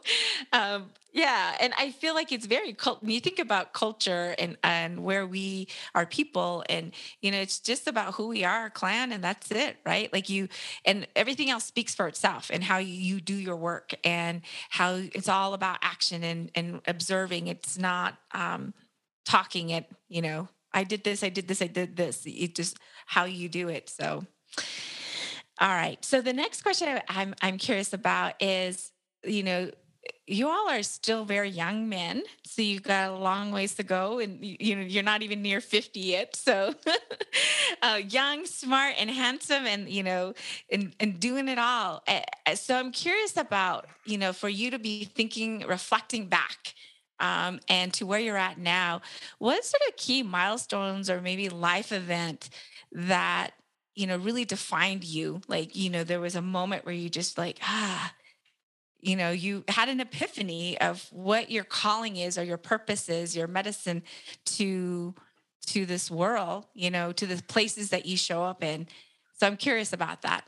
[0.54, 1.56] um, yeah.
[1.60, 3.02] And I feel like it's very cult.
[3.02, 7.60] When you think about culture and, and where we are people, and, you know, it's
[7.60, 10.12] just about who we are, clan, and that's it, right?
[10.14, 10.48] Like, you,
[10.86, 15.30] and everything else speaks for itself and how you do your work and how it's
[15.30, 17.48] all about action and, and observing.
[17.48, 18.74] It's not um,
[19.26, 22.24] talking it, you know, I did this, I did this, I did this.
[22.26, 23.90] It just how you do it.
[23.90, 24.26] So,
[25.60, 26.04] all right.
[26.06, 28.92] So the next question I'm I'm curious about is,
[29.24, 29.72] you know,
[30.26, 34.20] you all are still very young men, so you've got a long ways to go,
[34.20, 36.36] and you know you're not even near 50 yet.
[36.36, 36.74] So,
[37.82, 40.34] uh, young, smart, and handsome, and you know,
[40.72, 42.04] and and doing it all.
[42.56, 46.74] So I'm curious about you know for you to be thinking, reflecting back.
[47.22, 49.02] Um, and to where you're at now,
[49.40, 52.50] what sort of key milestones or maybe life event
[52.94, 53.52] that
[54.00, 55.42] you know, really defined you?
[55.50, 58.14] Like, you know, there was a moment where you just like, ah,
[59.02, 63.36] you know, you had an epiphany of what your calling is or your purpose is,
[63.36, 64.02] your medicine
[64.46, 65.14] to
[65.68, 68.88] to this world, you know, to the places that you show up in.
[69.38, 70.46] So I'm curious about that.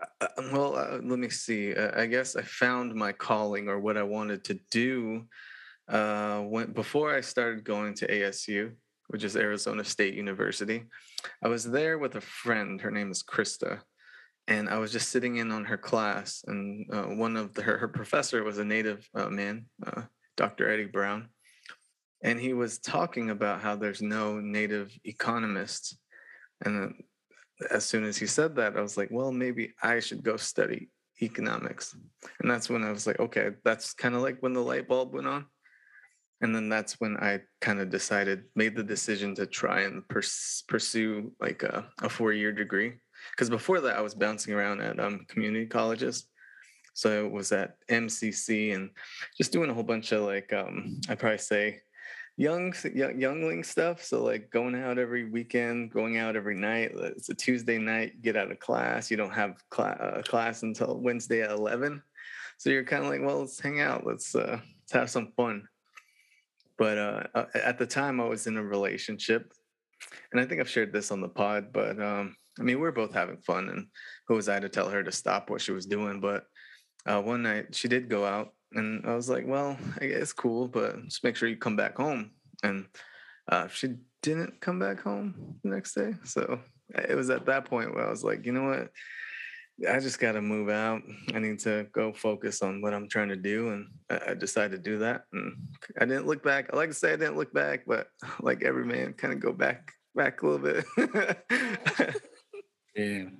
[0.00, 1.74] Uh, uh well, uh, let me see.
[1.74, 5.26] Uh, I guess I found my calling or what I wanted to do
[5.88, 8.72] uh, when before I started going to ASU
[9.14, 10.82] which is Arizona State University.
[11.40, 12.80] I was there with a friend.
[12.80, 13.78] Her name is Krista.
[14.48, 17.78] And I was just sitting in on her class, and uh, one of the, her,
[17.78, 20.02] her professor was a native uh, man, uh,
[20.36, 20.68] Dr.
[20.68, 21.28] Eddie Brown.
[22.24, 25.96] And he was talking about how there's no native economists.
[26.64, 26.94] And
[27.70, 30.88] as soon as he said that, I was like, well, maybe I should go study
[31.22, 31.96] economics.
[32.40, 35.14] And that's when I was like, okay, that's kind of like when the light bulb
[35.14, 35.46] went on
[36.40, 40.64] and then that's when i kind of decided made the decision to try and pers-
[40.68, 42.94] pursue like a, a four-year degree.
[43.30, 46.26] Because before that i was bouncing around at um, community colleges.
[46.92, 48.90] So it was at mcc and
[49.36, 51.80] just doing a whole bunch of like um, i'd probably say
[52.36, 54.02] young, young youngling stuff.
[54.02, 56.92] So like going out every weekend going out every night.
[56.94, 59.10] It's a tuesday night get out of class.
[59.10, 62.02] You don't have cl- uh, class until wednesday at 11
[62.58, 64.06] so you're kind of like well let's hang out.
[64.06, 65.68] Let's uh, let's have some fun
[66.84, 69.54] but uh, uh at the time, I was in a relationship,
[70.30, 71.72] and I think I've shared this on the pod.
[71.72, 73.86] But um, I mean, we are both having fun, and
[74.28, 76.20] who was I to tell her to stop what she was doing?
[76.20, 76.44] But
[77.06, 80.68] uh, one night she did go out, and I was like, "Well, I guess cool,
[80.68, 82.84] but just make sure you come back home." And
[83.50, 86.60] uh, she didn't come back home the next day, so
[86.94, 88.90] it was at that point where I was like, "You know what?
[89.88, 91.02] I just got to move out.
[91.34, 93.70] I need to go focus on what I'm trying to do.
[93.70, 95.24] And I, decided to do that.
[95.32, 95.56] And
[96.00, 96.70] I didn't look back.
[96.72, 98.08] I like to say I didn't look back, but
[98.40, 100.84] like every man, kind of go back, back a little bit.
[102.96, 103.24] yeah.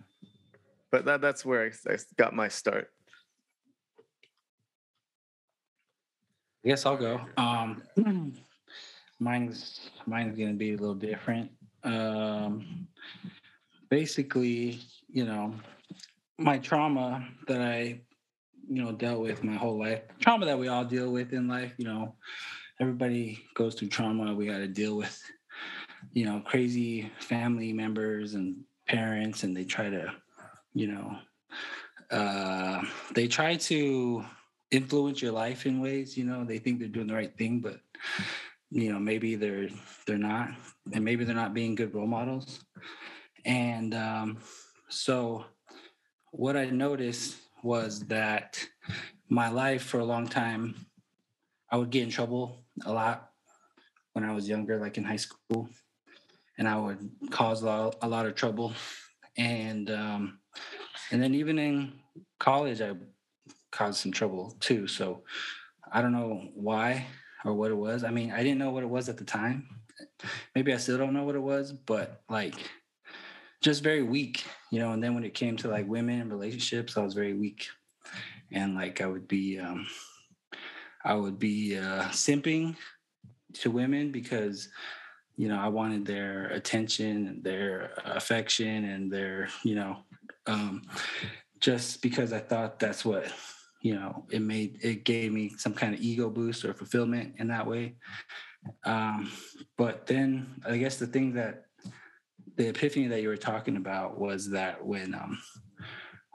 [0.91, 2.89] But that, that's where I, I got my start.
[6.65, 7.21] I guess I'll go.
[7.37, 7.83] Um,
[9.19, 11.51] mine's mine's gonna be a little different.
[11.83, 12.87] Um,
[13.91, 15.53] basically, you know,
[16.39, 18.01] my trauma that I,
[18.69, 21.73] you know, dealt with my whole life, trauma that we all deal with in life,
[21.77, 22.15] you know,
[22.81, 24.35] everybody goes through trauma.
[24.35, 25.21] We got to deal with,
[26.13, 30.13] you know, crazy family members and parents, and they try to,
[30.75, 31.19] you know,
[32.11, 32.83] uh,
[33.15, 34.25] they try to
[34.71, 36.17] influence your life in ways.
[36.17, 37.81] You know, they think they're doing the right thing, but
[38.71, 39.69] you know, maybe they're
[40.07, 40.51] they're not,
[40.93, 42.65] and maybe they're not being good role models.
[43.45, 44.39] And um,
[44.89, 45.45] so,
[46.37, 48.59] what I noticed was that
[49.29, 50.75] my life for a long time,
[51.71, 53.31] I would get in trouble a lot
[54.13, 55.69] when I was younger, like in high school,
[56.59, 58.73] and I would cause a lot, a lot of trouble.
[59.39, 60.41] And um,
[61.13, 61.93] and then even in
[62.41, 62.93] college, I
[63.71, 64.89] caused some trouble too.
[64.89, 65.23] So
[65.93, 67.07] I don't know why
[67.45, 68.03] or what it was.
[68.03, 69.69] I mean, I didn't know what it was at the time.
[70.55, 72.55] Maybe I still don't know what it was, but like
[73.65, 74.93] just very weak, you know.
[74.93, 77.67] And then when it came to like women and relationships, I was very weak.
[78.53, 79.87] And like I would be um
[81.05, 82.77] I would be uh simping
[83.55, 84.69] to women because
[85.37, 89.97] you know, I wanted their attention and their affection and their, you know,
[90.47, 90.83] um,
[91.59, 93.33] just because I thought that's what,
[93.81, 97.49] you know, it made, it gave me some kind of ego boost or fulfillment in
[97.49, 97.97] that way.
[98.85, 99.31] Um,
[99.77, 101.65] but then I guess the thing that
[102.57, 105.41] the epiphany that you were talking about was that when, um,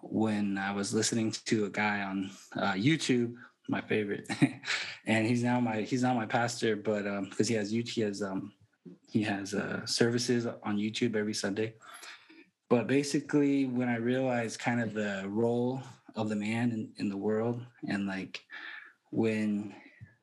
[0.01, 3.35] when I was listening to a guy on uh, YouTube,
[3.67, 4.27] my favorite,
[5.05, 8.21] and he's now my he's now my pastor, but um, because he has he has
[8.21, 8.51] um,
[9.07, 11.75] he has uh, services on YouTube every Sunday.
[12.69, 15.81] But basically, when I realized kind of the role
[16.15, 18.41] of the man in, in the world, and like
[19.11, 19.75] when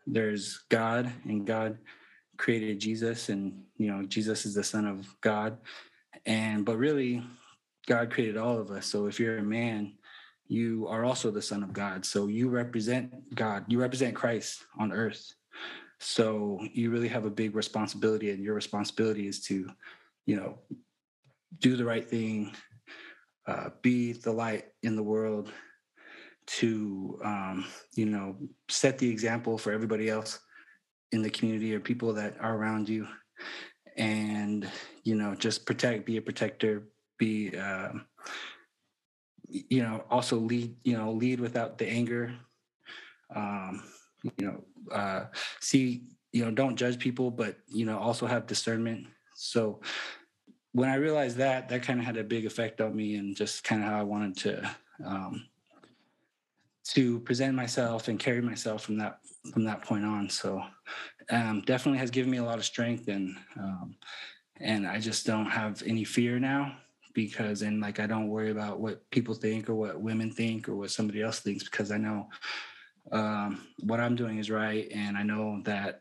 [0.07, 1.79] there's God and God
[2.37, 5.59] created Jesus, and you know Jesus is the Son of God,
[6.25, 7.23] and but really,
[7.87, 8.87] God created all of us.
[8.87, 9.95] So if you're a man,
[10.49, 12.05] you are also the Son of God.
[12.05, 13.65] So you represent God.
[13.69, 15.35] You represent Christ on earth.
[15.99, 19.69] So you really have a big responsibility, and your responsibility is to,
[20.27, 20.59] you know,
[21.59, 22.53] do the right thing,
[23.47, 25.51] uh, be the light in the world,
[26.47, 28.37] to, um, you know,
[28.69, 30.39] set the example for everybody else
[31.13, 33.09] in the community or people that are around you,
[33.97, 34.69] and
[35.05, 36.83] you know, just protect, be a protector,
[37.19, 38.07] be, um,
[39.49, 42.35] you know, also lead, you know, lead without the anger.
[43.35, 43.83] Um,
[44.39, 45.25] you know uh,
[45.61, 49.81] see you know don't judge people but you know also have discernment so
[50.73, 53.65] when i realized that that kind of had a big effect on me and just
[53.65, 54.71] kind of how i wanted to
[55.05, 55.47] um,
[56.85, 59.19] to present myself and carry myself from that
[59.53, 60.63] from that point on so
[61.31, 63.97] um, definitely has given me a lot of strength and um,
[64.61, 66.77] and i just don't have any fear now
[67.15, 70.77] because and like i don't worry about what people think or what women think or
[70.77, 72.29] what somebody else thinks because i know
[73.13, 76.01] um, what I'm doing is right, and I know that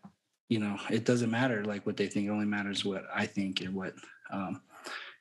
[0.50, 2.28] you know it doesn't matter like what they think.
[2.28, 3.94] It only matters what I think and what
[4.32, 4.62] um,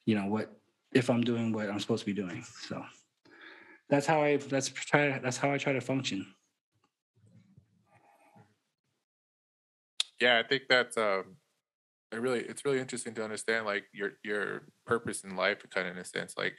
[0.07, 0.53] you know what
[0.93, 2.45] if I'm doing what I'm supposed to be doing.
[2.63, 2.83] So
[3.89, 6.27] that's how I that's try that's how I try to function.
[10.21, 11.37] Yeah, I think that's um,
[12.13, 16.01] really it's really interesting to understand like your your purpose in life, kind of in
[16.03, 16.57] a sense, like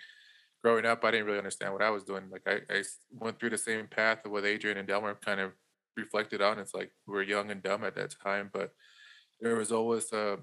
[0.63, 2.30] growing up, I didn't really understand what I was doing.
[2.32, 5.54] Like I, I went through the same path of what Adrian and Delmar kind of
[5.98, 6.60] reflected on.
[6.60, 8.74] It's like we were young and dumb at that time, but
[9.41, 10.39] there was always a,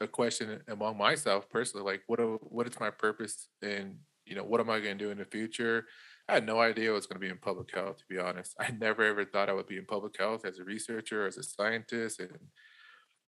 [0.00, 2.20] a question among myself personally, like what
[2.52, 5.24] what is my purpose and you know what am I going to do in the
[5.24, 5.86] future?
[6.30, 7.98] I had no idea I was going to be in public health.
[7.98, 10.64] To be honest, I never ever thought I would be in public health as a
[10.64, 12.38] researcher, as a scientist, and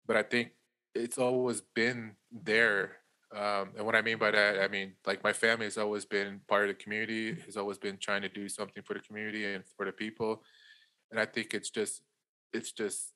[0.06, 0.52] but I think
[0.94, 3.02] it's always been there
[3.34, 6.40] um, and what I mean by that, I mean like my family has always been
[6.48, 9.64] part of the community, has always been trying to do something for the community and
[9.76, 10.42] for the people.
[11.10, 12.02] And I think it's just,
[12.52, 13.12] it's just,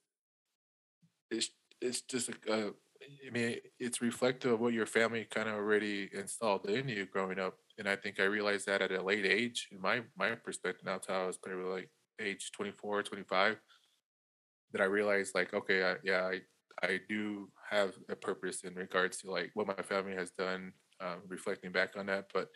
[1.31, 1.51] it's
[1.83, 2.73] it's just a, a
[3.27, 7.39] I mean, it's reflective of what your family kind of already installed in you growing
[7.39, 7.57] up.
[7.79, 11.01] And I think I realized that at a late age, in my my perspective, now
[11.07, 11.91] how I was probably like
[12.21, 13.57] age 24, 25,
[14.73, 16.41] that I realized like, okay, I, yeah, I,
[16.87, 21.21] I do have a purpose in regards to like what my family has done, um,
[21.29, 22.27] reflecting back on that.
[22.33, 22.49] But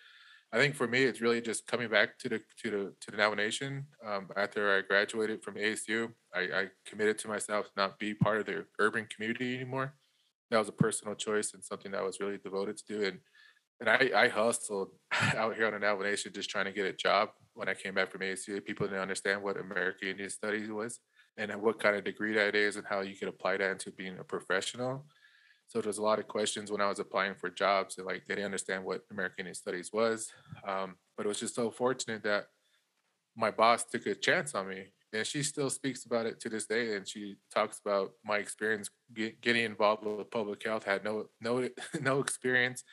[0.53, 3.17] I think for me, it's really just coming back to the to the to the
[3.17, 3.87] nomination.
[4.05, 8.41] Um, after I graduated from ASU, I, I committed to myself to not be part
[8.41, 9.95] of the urban community anymore.
[10.51, 13.05] That was a personal choice and something that I was really devoted to do.
[13.05, 13.19] And
[13.81, 14.91] and I, I hustled
[15.37, 17.95] out here on an Navajo Nation just trying to get a job when I came
[17.95, 18.63] back from ASU.
[18.65, 21.01] People didn't understand what American Indian Studies was
[21.39, 24.19] and what kind of degree that is and how you could apply that into being
[24.19, 25.07] a professional.
[25.69, 28.35] So there's a lot of questions when I was applying for jobs and like they
[28.35, 30.31] didn't understand what American Indian Studies was.
[30.67, 32.47] Um, but it was just so fortunate that
[33.37, 36.67] my boss took a chance on me and she still speaks about it to this
[36.67, 36.97] day.
[36.97, 40.85] And she talks about my experience get, getting involved with public health.
[40.85, 41.69] Had no no
[42.01, 42.85] no experience,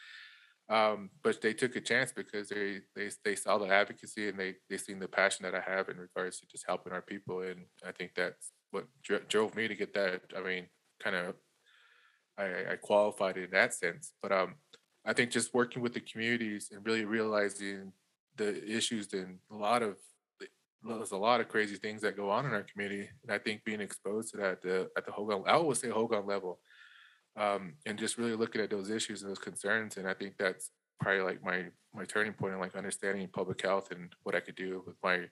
[0.70, 4.56] um, but they took a chance because they they they saw the advocacy and they
[4.70, 7.42] they seen the passion that I have in regards to just helping our people.
[7.42, 10.22] And I think that's what dr- drove me to get that.
[10.36, 10.68] I mean,
[11.02, 11.36] kind of
[12.38, 14.14] I, I qualified in that sense.
[14.22, 14.56] But um,
[15.06, 17.94] I think just working with the communities and really realizing
[18.36, 19.98] the issues and a lot of
[20.96, 23.64] there's a lot of crazy things that go on in our community, and I think
[23.64, 26.60] being exposed to that at the at the Hogan, I always say Hogan level,
[27.36, 30.72] um, and just really looking at those issues and those concerns, and I think that's
[31.00, 34.56] probably like my my turning point in like understanding public health and what I could
[34.56, 35.26] do with my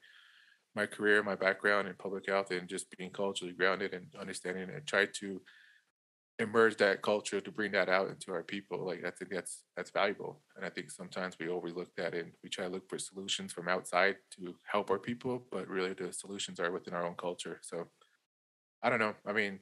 [0.75, 4.85] my career, my background in public health, and just being culturally grounded and understanding and
[4.85, 5.41] try to
[6.39, 9.91] emerge that culture to bring that out into our people like i think that's that's
[9.91, 10.41] valuable.
[10.55, 13.69] And i think sometimes we overlook that and we try to look for solutions from
[13.69, 17.59] outside to help our people but really the solutions are within our own culture.
[17.61, 17.87] So
[18.83, 19.13] i don't know.
[19.25, 19.59] I mean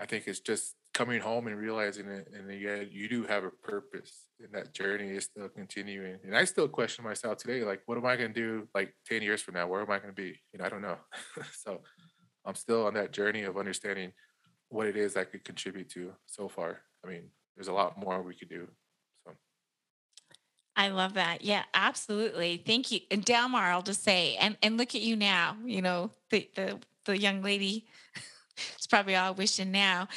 [0.00, 3.50] i think it's just coming home and realizing it and yeah you do have a
[3.50, 6.18] purpose and that journey is still continuing.
[6.24, 9.20] And i still question myself today like what am i going to do like 10
[9.20, 9.66] years from now?
[9.66, 10.40] Where am i going to be?
[10.54, 10.96] You know i don't know.
[11.52, 11.82] So
[12.46, 14.12] i'm still on that journey of understanding
[14.70, 16.80] what it is I could contribute to so far.
[17.04, 17.24] I mean,
[17.56, 18.66] there's a lot more we could do.
[19.24, 19.32] So
[20.76, 21.44] I love that.
[21.44, 22.62] Yeah, absolutely.
[22.64, 23.00] Thank you.
[23.10, 25.56] And Delmar, I'll just say, and and look at you now.
[25.64, 27.86] You know, the the the young lady
[28.74, 30.08] it's probably all wishing now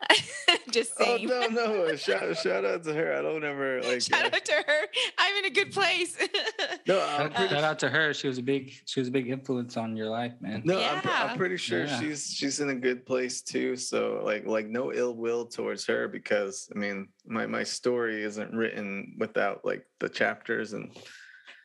[0.70, 1.96] Just Oh no, no!
[1.96, 3.14] Shout shout out to her.
[3.14, 4.00] I don't ever like.
[4.00, 4.86] Shout uh, out to her.
[5.18, 6.16] I'm in a good place.
[6.86, 8.14] no, I'm Shout pretty, shout out to her.
[8.14, 10.62] She was a big she was a big influence on your life, man.
[10.64, 12.00] no, I'm, pre- I'm pretty sure Yeah.
[12.00, 13.76] she's she's in a good place too.
[13.76, 18.52] So like like no ill will towards her because I mean my my story isn't
[18.54, 20.96] written without like the chapters and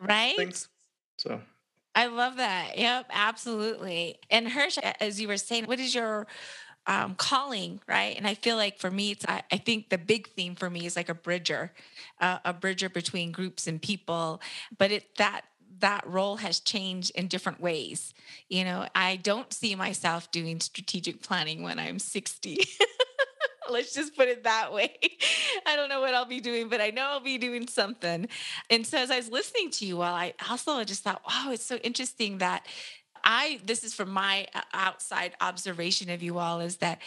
[0.01, 0.35] right?
[0.35, 0.69] things.
[1.17, 1.39] So
[1.95, 2.77] I love that.
[2.77, 4.17] Yep, absolutely.
[4.31, 6.25] And Hirsch, as you were saying, what is your
[6.87, 8.15] um, calling, right?
[8.17, 10.85] And I feel like for me, it's, I, I think the big theme for me
[10.85, 11.71] is like a bridger,
[12.19, 14.41] uh, a bridger between groups and people.
[14.77, 15.45] But it that
[15.79, 18.13] that role has changed in different ways.
[18.49, 22.57] You know, I don't see myself doing strategic planning when I'm 60.
[23.69, 24.93] Let's just put it that way.
[25.65, 28.27] I don't know what I'll be doing, but I know I'll be doing something.
[28.69, 31.65] And so as I was listening to you all, I also just thought, wow, it's
[31.65, 32.67] so interesting that
[33.23, 37.01] I, this is from my uh, outside observation of you all, is that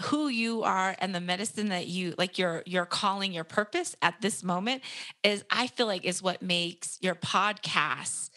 [0.00, 4.18] who you are and the medicine that you like your your calling your purpose at
[4.22, 4.82] this moment
[5.22, 8.30] is i feel like is what makes your podcast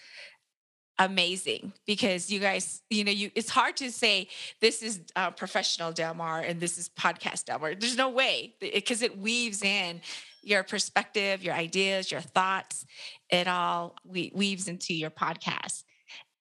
[0.97, 1.73] amazing.
[1.85, 4.27] Because you guys you know you it's hard to say
[4.61, 8.55] this is uh, professional delmar and this is podcast delmar there's no way.
[8.59, 10.01] Because it weaves in
[10.41, 12.85] your perspective your ideas your thoughts.
[13.29, 15.83] It all we, weaves into your podcast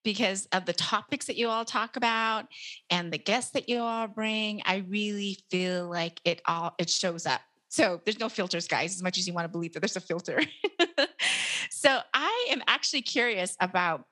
[0.04, 2.46] because of the topics that you all talk about
[2.90, 7.26] and the guests that you all bring i really feel like it all it shows
[7.26, 9.96] up so there's no filters guys as much as you want to believe that there's
[9.96, 10.40] a filter
[11.70, 14.04] so i am actually curious about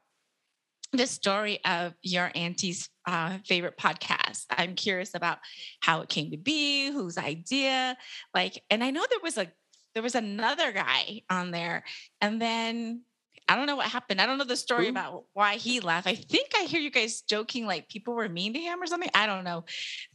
[0.92, 4.44] the story of your auntie's uh, favorite podcast.
[4.50, 5.38] I'm curious about
[5.80, 7.96] how it came to be, whose idea,
[8.34, 9.50] like, and I know there was a
[9.94, 11.84] there was another guy on there,
[12.20, 13.02] and then
[13.52, 14.18] I don't know what happened.
[14.18, 14.90] I don't know the story Who?
[14.92, 16.06] about why he left.
[16.06, 19.10] I think I hear you guys joking like people were mean to him or something.
[19.12, 19.66] I don't know,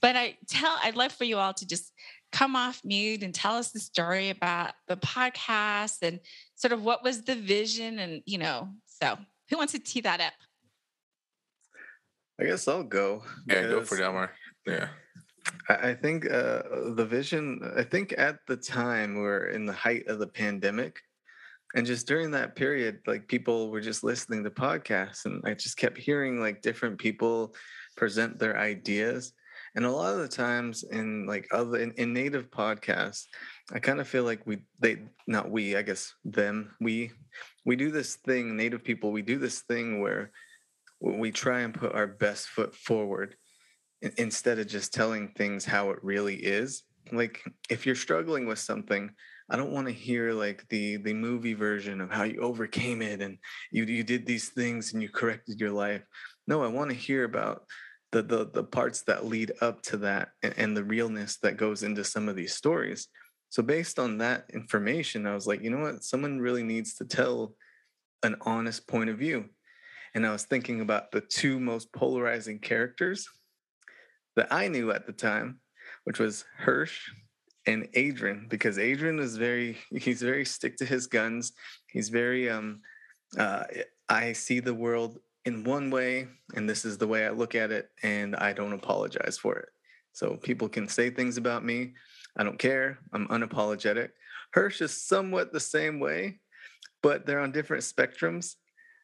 [0.01, 1.93] but I tell I'd love for you all to just
[2.31, 6.19] come off mute and tell us the story about the podcast and
[6.55, 8.69] sort of what was the vision and you know.
[8.87, 9.19] So
[9.51, 10.33] who wants to tee that up?
[12.41, 13.21] I guess I'll go.
[13.47, 14.31] yeah, go for because Delmar.
[14.65, 14.87] Yeah.
[15.69, 16.63] I I think uh,
[16.95, 17.71] the vision.
[17.77, 21.01] I think at the time we we're in the height of the pandemic,
[21.75, 25.77] and just during that period, like people were just listening to podcasts, and I just
[25.77, 27.53] kept hearing like different people
[27.95, 29.33] present their ideas.
[29.75, 33.25] And a lot of the times in like other in, in native podcasts,
[33.71, 37.11] I kind of feel like we they not we I guess them we
[37.65, 40.31] we do this thing native people we do this thing where
[40.99, 43.35] we try and put our best foot forward
[44.17, 49.09] instead of just telling things how it really is like if you're struggling with something
[49.49, 53.21] i don't want to hear like the the movie version of how you overcame it
[53.21, 53.37] and
[53.71, 56.03] you you did these things and you corrected your life.
[56.47, 57.63] No i want to hear about
[58.11, 61.83] the the, the parts that lead up to that and, and the realness that goes
[61.83, 63.07] into some of these stories.
[63.49, 66.03] So based on that information i was like you know what?
[66.03, 67.53] Someone really needs to tell
[68.23, 69.45] an honest point of view.
[70.15, 73.27] And i was thinking about the two most polarizing characters
[74.37, 75.59] that I knew at the time,
[76.05, 77.09] which was Hirsch
[77.67, 81.51] and Adrian, because Adrian is very he's very stick to his guns.
[81.87, 82.81] He's very um
[83.37, 83.63] uh
[84.09, 87.71] I see the world in one way, and this is the way I look at
[87.71, 89.69] it, and I don't apologize for it.
[90.13, 91.93] So people can say things about me.
[92.37, 92.99] I don't care.
[93.13, 94.09] I'm unapologetic.
[94.53, 96.39] Hirsch is somewhat the same way,
[97.03, 98.55] but they're on different spectrums.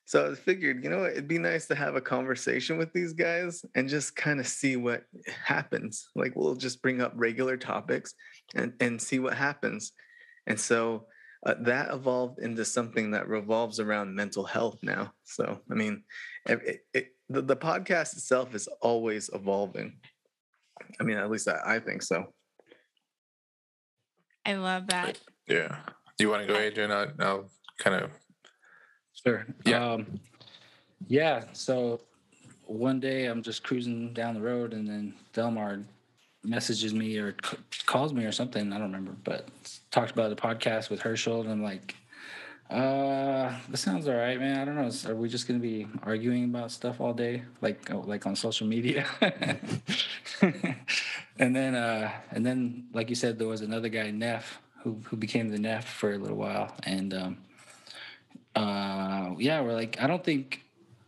[0.06, 3.64] So I figured, you know, it'd be nice to have a conversation with these guys
[3.76, 5.06] and just kind of see what
[5.44, 6.10] happens.
[6.14, 8.14] Like we'll just bring up regular topics
[8.54, 9.94] and, and see what happens.
[10.46, 11.06] And so
[11.46, 15.14] uh, that evolved into something that revolves around mental health now.
[15.24, 16.04] So, I mean,
[16.48, 19.98] it, it, the, the podcast itself is always evolving.
[21.00, 22.34] I mean, at least I, I think so.
[24.46, 25.20] I love that.
[25.48, 25.78] Yeah.
[26.18, 26.92] Do you want to go, Adrian?
[26.92, 27.50] I'll, I'll
[27.80, 28.12] kind of.
[29.26, 29.46] Sure.
[29.66, 29.94] Yeah.
[29.94, 30.20] Um,
[31.08, 31.46] yeah.
[31.54, 32.02] So
[32.66, 35.80] one day I'm just cruising down the road, and then Delmar
[36.44, 38.72] messages me or c- calls me or something.
[38.74, 39.48] I don't remember, but
[39.92, 41.96] talked about the podcast with Herschel, and I'm like,
[42.70, 44.60] uh, that sounds all right, man.
[44.60, 45.12] I don't know.
[45.12, 48.68] Are we just gonna be arguing about stuff all day, like oh, like on social
[48.68, 49.06] media?
[51.40, 55.18] and then, uh, and then, like you said, there was another guy, Neff, who who
[55.18, 57.38] became the Neff for a little while, and um,
[58.56, 60.64] uh, yeah, we're like, I don't think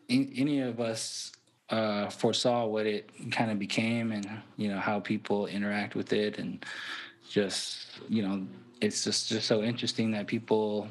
[0.10, 1.32] a- any of us
[1.70, 4.28] uh, foresaw what it kind of became, and
[4.58, 6.64] you know how people interact with it, and
[7.30, 8.46] just you know,
[8.82, 10.88] it's just just so interesting that people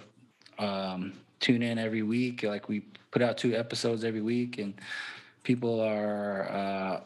[0.59, 2.43] um, tune in every week.
[2.43, 2.81] Like we
[3.11, 4.75] put out two episodes every week, and
[5.45, 7.01] people are, uh,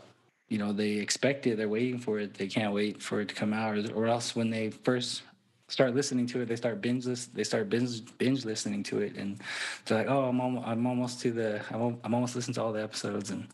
[0.49, 1.57] you know, they expect it.
[1.59, 2.35] They're waiting for it.
[2.35, 5.23] They can't wait for it to come out, or, or else when they first
[5.69, 7.35] start listening to it, they start binge list.
[7.35, 9.39] They start binge binge listening to it, and
[9.85, 12.73] they're like, "Oh, I'm almost, I'm almost to the, I'm, I'm almost listening to all
[12.73, 13.47] the episodes," and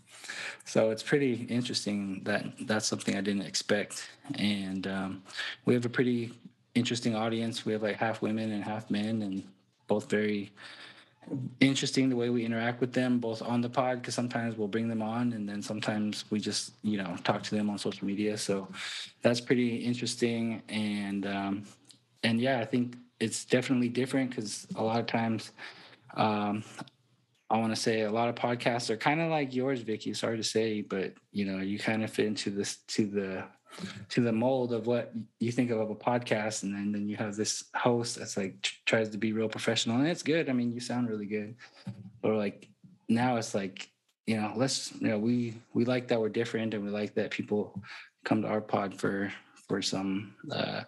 [0.64, 4.08] so it's pretty interesting that that's something I didn't expect.
[4.36, 5.22] And um,
[5.66, 6.32] we have a pretty
[6.74, 7.66] interesting audience.
[7.66, 9.44] We have like half women and half men, and
[9.86, 10.52] both very
[11.60, 14.88] interesting the way we interact with them both on the pod because sometimes we'll bring
[14.88, 18.36] them on and then sometimes we just you know talk to them on social media
[18.36, 18.68] so
[19.22, 21.64] that's pretty interesting and um
[22.24, 25.52] and yeah i think it's definitely different because a lot of times
[26.16, 26.64] um
[27.50, 30.36] i want to say a lot of podcasts are kind of like yours vicky sorry
[30.36, 33.44] to say but you know you kind of fit into this to the
[34.08, 37.16] to the mold of what you think of, of a podcast and then, then you
[37.16, 40.52] have this host that's like tr- tries to be real professional and it's good i
[40.52, 41.56] mean you sound really good.
[42.22, 42.68] But like
[43.08, 43.90] now it's like
[44.26, 47.30] you know let's you know we we like that we're different and we like that
[47.30, 47.82] people
[48.24, 49.32] come to our pod for
[49.68, 50.82] for some uh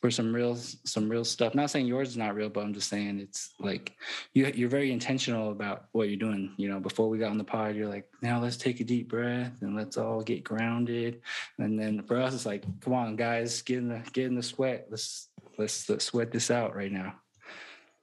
[0.00, 1.54] for some real some real stuff.
[1.54, 3.96] Not saying yours is not real but i'm just saying it's like
[4.34, 6.80] you you're very intentional about what you're doing you know?
[6.80, 9.74] Before we got on the pod you're like now let's take a deep breath and
[9.74, 11.20] let's all get grounded.
[11.58, 14.42] And then for us it's like come on guys get in the get in the
[14.42, 14.86] sweat.
[14.90, 15.28] Let's
[15.58, 17.14] let's, let's sweat this out right now.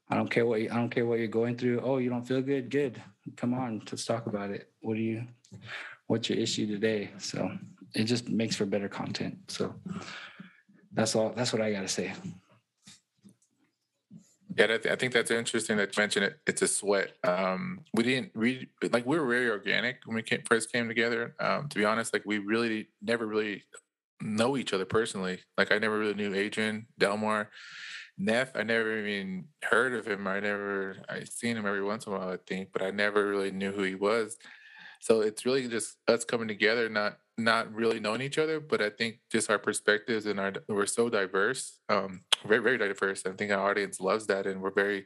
[0.10, 1.82] I don't care what you, i don't care what you're going through.
[1.82, 2.70] Oh you don't feel good?
[2.70, 3.02] Good.
[3.38, 4.70] Come on let's talk about it.
[4.82, 5.24] What do you
[6.08, 7.12] what's your issue today?
[7.20, 7.52] So
[7.96, 9.38] it just makes for better content.
[9.48, 9.76] So
[10.94, 12.14] that's all that's what i got to say
[14.56, 16.40] Yeah, I think that's interesting that you mentioned it.
[16.46, 17.14] It's a sweat.
[17.24, 21.36] Um, we didn't we like we were very organic when we came, first came together.
[21.40, 23.64] Um, to be honest, like we really never really
[24.22, 25.40] know each other personally.
[25.58, 27.50] Like I never really knew Adrian Delmar,
[28.18, 28.56] Neff.
[28.56, 30.28] I never even heard of him.
[30.28, 33.28] I never I seen him every once in a while, I think, but I never
[33.28, 34.38] really knew who he was.
[35.02, 38.90] So it's really just us coming together, not not really knowing each other, but I
[38.90, 43.24] think just our perspectives and our we're so diverse, um, very very diverse.
[43.26, 45.06] I think our audience loves that, and we're very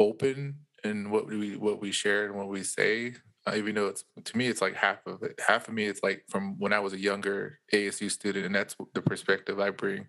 [0.00, 3.14] open in what we what we share and what we say.
[3.46, 5.40] Uh, even though it's to me, it's like half of it.
[5.46, 8.76] Half of me, it's like from when I was a younger ASU student, and that's
[8.94, 10.06] the perspective I bring.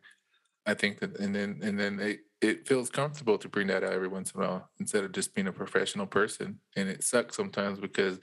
[0.65, 3.93] I think that, and then and then it, it feels comfortable to bring that out
[3.93, 6.59] every once in a while instead of just being a professional person.
[6.77, 8.19] And it sucks sometimes because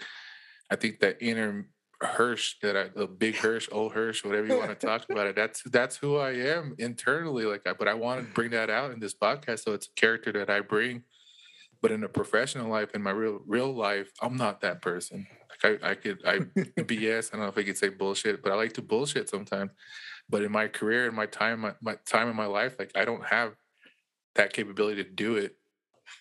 [0.71, 1.67] I think that inner
[2.03, 5.37] Hirsch, that I, the big Hirsch, old Hirsch, whatever you want to talk about it,
[5.37, 7.45] that's that's who I am internally.
[7.45, 10.01] Like, I, but I want to bring that out in this podcast, so it's a
[10.01, 11.03] character that I bring.
[11.83, 15.27] But in a professional life, in my real real life, I'm not that person.
[15.63, 16.39] Like I, I could I
[16.79, 17.29] BS.
[17.29, 19.71] I don't know if I could say bullshit, but I like to bullshit sometimes.
[20.29, 23.05] But in my career, in my time, my, my time in my life, like I
[23.05, 23.55] don't have
[24.37, 25.57] that capability to do it.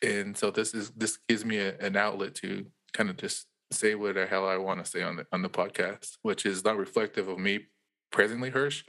[0.04, 3.96] And so this is this gives me a, an outlet to kind of just say
[3.96, 6.78] what the hell I want to say on the on the podcast, which is not
[6.78, 7.68] reflective of me
[8.12, 8.84] presently, Hirsch,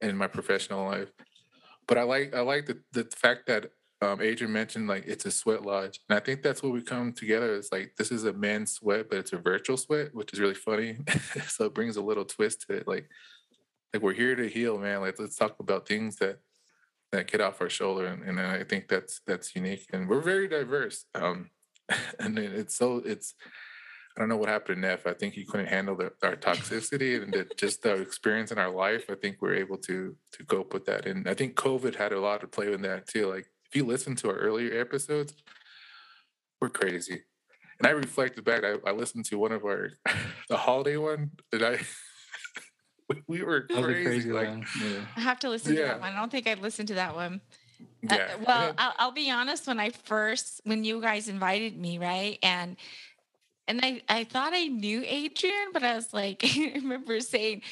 [0.00, 1.10] in my professional life.
[1.86, 5.30] But I like I like the the fact that um, Adrian mentioned like it's a
[5.30, 7.54] sweat lodge, and I think that's what we come together.
[7.56, 10.54] It's like this is a men's sweat, but it's a virtual sweat, which is really
[10.54, 10.98] funny.
[11.48, 12.86] so it brings a little twist to it.
[12.86, 13.08] Like
[13.92, 15.00] like we're here to heal, man.
[15.00, 16.38] Like let's talk about things that
[17.10, 20.46] that get off our shoulder, and, and I think that's that's unique, and we're very
[20.46, 21.04] diverse.
[21.14, 21.50] Um,
[22.20, 23.34] and it's so it's
[24.18, 25.06] I don't know what happened to Neff.
[25.06, 28.68] I think he couldn't handle the, our toxicity and the, just the experience in our
[28.68, 29.04] life.
[29.08, 31.06] I think we're able to to cope with that.
[31.06, 33.28] And I think COVID had a lot to play with that too.
[33.28, 35.34] Like if you listen to our earlier episodes,
[36.60, 37.22] we're crazy.
[37.78, 38.64] And I reflected back.
[38.64, 39.90] I, I listened to one of our
[40.48, 41.78] the holiday one, and I
[43.28, 44.04] we were That was a crazy.
[44.04, 44.48] crazy like.
[44.82, 45.04] Yeah.
[45.14, 46.12] I have to listen to that one.
[46.12, 47.40] I don't think I've listened to that one.
[48.10, 49.68] Uh, well, I'll, I'll be honest.
[49.68, 52.76] When I first, when you guys invited me, right, and
[53.68, 57.62] and I I thought I knew Adrian, but I was like, I remember saying,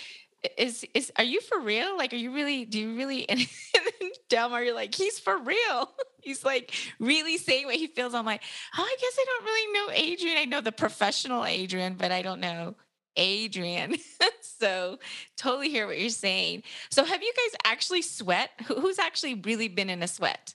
[0.56, 1.96] "Is is are you for real?
[1.96, 2.64] Like, are you really?
[2.64, 5.90] Do you really?" And, then Delmar, you're like, "He's for real."
[6.20, 8.12] He's like really saying what he feels.
[8.12, 8.42] I'm like,
[8.76, 10.38] oh, I guess I don't really know Adrian.
[10.38, 12.74] I know the professional Adrian, but I don't know
[13.16, 13.94] Adrian.
[14.42, 14.98] so
[15.36, 16.64] totally hear what you're saying.
[16.90, 18.50] So have you guys actually sweat?
[18.66, 20.54] Who's actually really been in a sweat?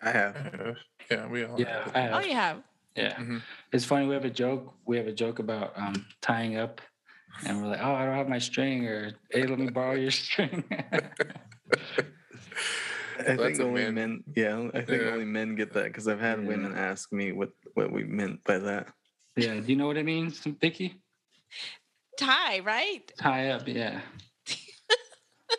[0.00, 0.36] I have.
[0.36, 0.72] uh,
[1.10, 1.96] yeah, we all Yeah, have.
[1.96, 2.14] I have.
[2.14, 2.56] Oh, you have.
[2.96, 3.14] Yeah.
[3.16, 3.42] Mhm.
[3.72, 4.06] It's funny.
[4.06, 4.74] We have a joke.
[4.86, 6.80] We have a joke about um, tying up,
[7.46, 10.10] and we're like, "Oh, I don't have my string," or "Hey, let me borrow your
[10.22, 10.64] string."
[13.18, 14.24] I That's think a only man- men.
[14.34, 15.10] Yeah, I think Yeah.
[15.10, 16.48] only men get that because I've had Yeah.
[16.48, 18.88] women ask me what what we meant by that.
[19.36, 19.54] yeah.
[19.60, 21.00] Do you know what it means, Vicky?
[22.18, 23.10] Tie, right?
[23.18, 23.66] Tie up.
[23.68, 24.00] Yeah.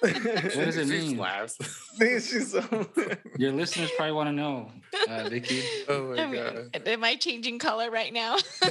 [0.03, 1.17] What does it She mean?
[1.17, 1.57] laughs.
[1.99, 2.53] She's.
[3.37, 4.71] Your listeners probably want to know,
[5.09, 5.63] uh, Vicky.
[5.87, 6.87] oh my I mean, god.
[6.87, 8.37] am I changing color right now?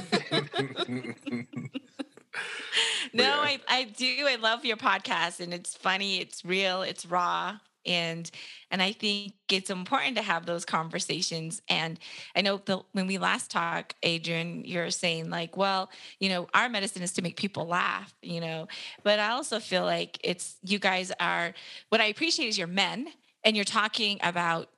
[3.13, 3.35] no, yeah.
[3.39, 4.25] I, I do.
[4.27, 7.57] I love your podcast and it's funny, it's real, it's raw.
[7.85, 8.29] And
[8.71, 11.61] and I think it's important to have those conversations.
[11.69, 11.99] And
[12.35, 16.69] I know the when we last talked, Adrian, you're saying like, well, you know, our
[16.69, 18.67] medicine is to make people laugh, you know.
[19.03, 21.53] But I also feel like it's you guys are
[21.89, 23.07] what I appreciate is you're men
[23.43, 24.69] and you're talking about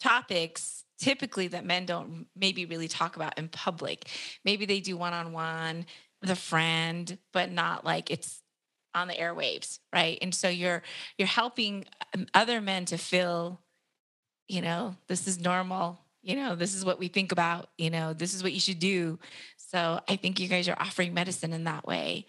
[0.00, 4.08] topics typically that men don't maybe really talk about in public.
[4.44, 5.86] Maybe they do one on one
[6.20, 8.40] with a friend, but not like it's
[8.94, 10.18] on the airwaves, right?
[10.22, 10.82] And so you're
[11.18, 11.84] you're helping
[12.14, 13.60] um, other men to feel,
[14.48, 16.00] you know, this is normal.
[16.22, 17.68] You know, this is what we think about.
[17.78, 19.18] You know, this is what you should do.
[19.56, 22.26] So I think you guys are offering medicine in that way.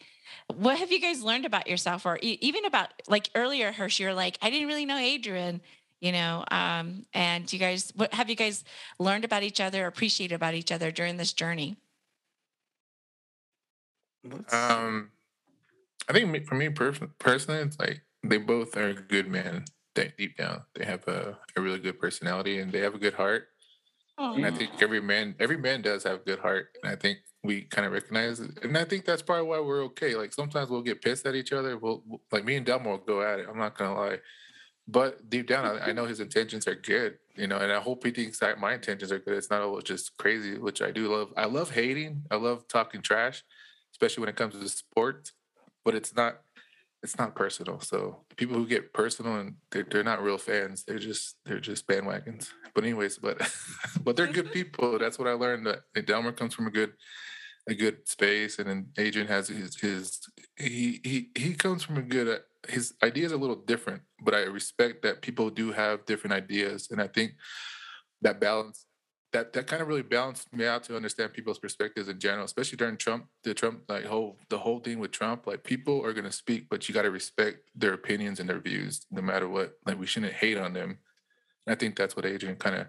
[0.53, 3.99] What have you guys learned about yourself, or e- even about like earlier, Hirsch?
[3.99, 5.61] You're like, I didn't really know Adrian
[6.01, 8.63] you know um, and you guys what have you guys
[8.99, 11.77] learned about each other appreciated about each other during this journey
[14.23, 15.11] Let's- Um,
[16.09, 19.65] I think for me personally, it's like they both are good men.
[20.17, 23.47] Deep down, they have a, a really good personality and they have a good heart.
[24.35, 26.67] And I think every man, every man does have a good heart.
[26.83, 28.61] And I think we kind of recognize it.
[28.63, 30.15] And I think that's probably why we're okay.
[30.15, 31.77] Like sometimes we'll get pissed at each other.
[31.77, 33.47] We'll we'll- like me and Delmo will go at it.
[33.49, 34.19] I'm not gonna lie.
[34.87, 38.05] But deep down, I, I know his intentions are good, you know, and I hope
[38.05, 39.35] he thinks that my intentions are good.
[39.35, 41.33] It's not all just crazy, which I do love.
[41.37, 42.23] I love hating.
[42.29, 43.43] I love talking trash,
[43.93, 45.31] especially when it comes to sports.
[45.85, 46.41] But it's not,
[47.03, 47.79] it's not personal.
[47.79, 50.83] So people who get personal and they're, they're not real fans.
[50.83, 52.49] They're just they're just bandwagons.
[52.73, 53.39] But anyways, but
[54.03, 54.99] but they're good people.
[54.99, 55.67] That's what I learned.
[55.67, 56.93] That Delmar comes from a good
[57.69, 60.19] a good space, and then Adrian has his his
[60.57, 62.27] he he he comes from a good.
[62.27, 66.33] uh, His ideas are a little different, but I respect that people do have different
[66.33, 67.33] ideas, and I think
[68.21, 68.85] that balance
[69.35, 72.77] that that kind of really balanced me out to understand people's perspectives in general, especially
[72.77, 75.45] during Trump, the Trump like whole the whole thing with Trump.
[75.45, 79.05] Like people are gonna speak, but you got to respect their opinions and their views,
[79.11, 79.73] no matter what.
[79.85, 80.99] Like we shouldn't hate on them.
[81.67, 82.87] And I think that's what Adrian kind of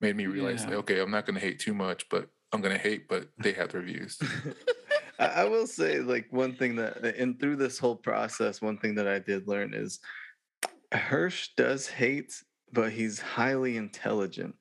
[0.00, 0.62] made me realize.
[0.62, 0.70] Yeah.
[0.70, 3.70] Like, okay, I'm not gonna hate too much, but I'm gonna hate, but they have
[3.70, 4.18] their views.
[5.18, 8.94] I, I will say, like one thing that, and through this whole process, one thing
[8.94, 10.00] that I did learn is
[10.90, 12.32] Hirsch does hate,
[12.72, 14.54] but he's highly intelligent.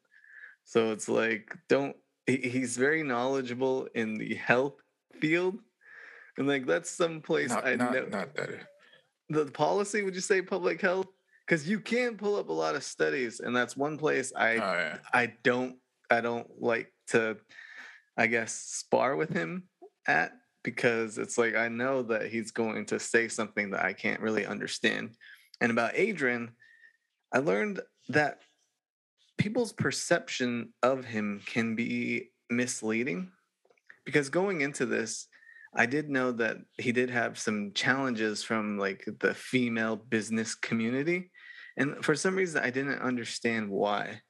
[0.69, 1.95] So it's like, don't.
[2.27, 4.75] He's very knowledgeable in the health
[5.19, 5.57] field,
[6.37, 8.05] and like that's some place not, I not, know.
[8.05, 8.49] not that.
[9.29, 11.07] the policy would you say public health
[11.47, 14.55] because you can pull up a lot of studies and that's one place i oh
[14.55, 14.97] yeah.
[15.11, 15.75] i don't
[16.09, 17.35] i don't like to
[18.17, 19.63] i guess spar with him
[20.07, 20.31] at
[20.63, 24.45] because it's like i know that he's going to say something that i can't really
[24.45, 25.15] understand
[25.61, 26.51] and about adrian
[27.33, 28.39] i learned that
[29.39, 33.31] people's perception of him can be misleading
[34.05, 35.27] because going into this
[35.75, 41.31] I did know that he did have some challenges from like the female business community.
[41.77, 44.21] And for some reason, I didn't understand why.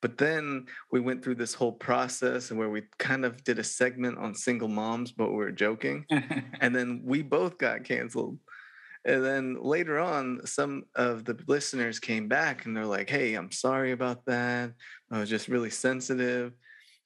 [0.00, 4.18] But then we went through this whole process where we kind of did a segment
[4.18, 6.06] on single moms, but we were joking.
[6.60, 8.38] And then we both got canceled.
[9.04, 13.52] And then later on, some of the listeners came back and they're like, hey, I'm
[13.52, 14.72] sorry about that.
[15.10, 16.52] I was just really sensitive.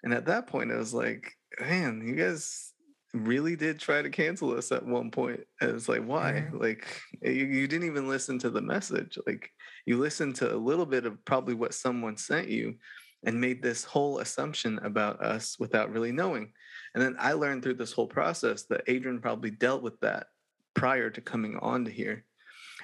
[0.02, 2.72] And at that point, I was like, man, you guys
[3.14, 5.40] really did try to cancel us at one point.
[5.60, 6.48] And it's like, why?
[6.50, 6.60] Mhm.
[6.60, 6.86] Like,
[7.22, 9.18] you, you didn't even listen to the message.
[9.26, 9.50] Like,
[9.86, 12.76] you listened to a little bit of probably what someone sent you
[13.24, 16.52] and made this whole assumption about us without really knowing.
[16.94, 20.26] And then I learned through this whole process that Adrian probably dealt with that
[20.74, 22.24] prior to coming on to here.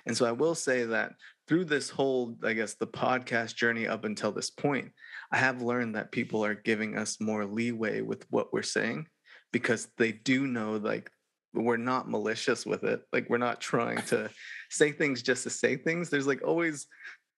[0.07, 1.13] And so I will say that
[1.47, 4.93] through this whole, I guess, the podcast journey up until this point,
[5.33, 9.07] I have learned that people are giving us more leeway with what we're saying
[9.53, 11.11] because they do know like
[11.55, 13.03] we're not malicious with it.
[13.13, 14.31] Like we're not trying to
[14.71, 16.11] say things just to say things.
[16.11, 16.87] There's like always,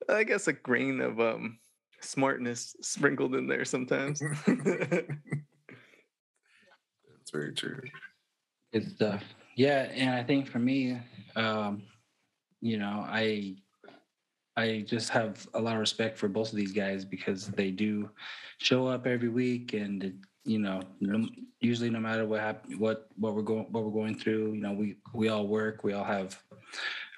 [0.09, 1.59] I guess, a grain of um
[2.01, 4.21] smartness sprinkled in there sometimes.
[4.47, 5.07] That's
[7.33, 7.81] very true.
[8.73, 9.23] Good stuff.
[9.61, 10.97] Yeah, and I think for me,
[11.37, 11.83] um,
[12.63, 13.57] you know, I
[14.57, 18.09] I just have a lot of respect for both of these guys because they do
[18.57, 21.29] show up every week, and you know, no,
[21.61, 24.73] usually no matter what happen, what what we're going what we're going through, you know,
[24.73, 26.43] we we all work, we all have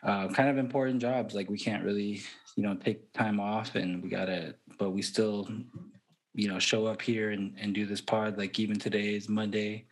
[0.03, 1.37] uh, kind of important jobs.
[1.37, 2.23] Like we can't really,
[2.57, 5.49] you know, take time off, and we gotta, but we still,
[6.35, 8.37] you know, show up here and and do this pod.
[8.37, 9.87] Like even today is Monday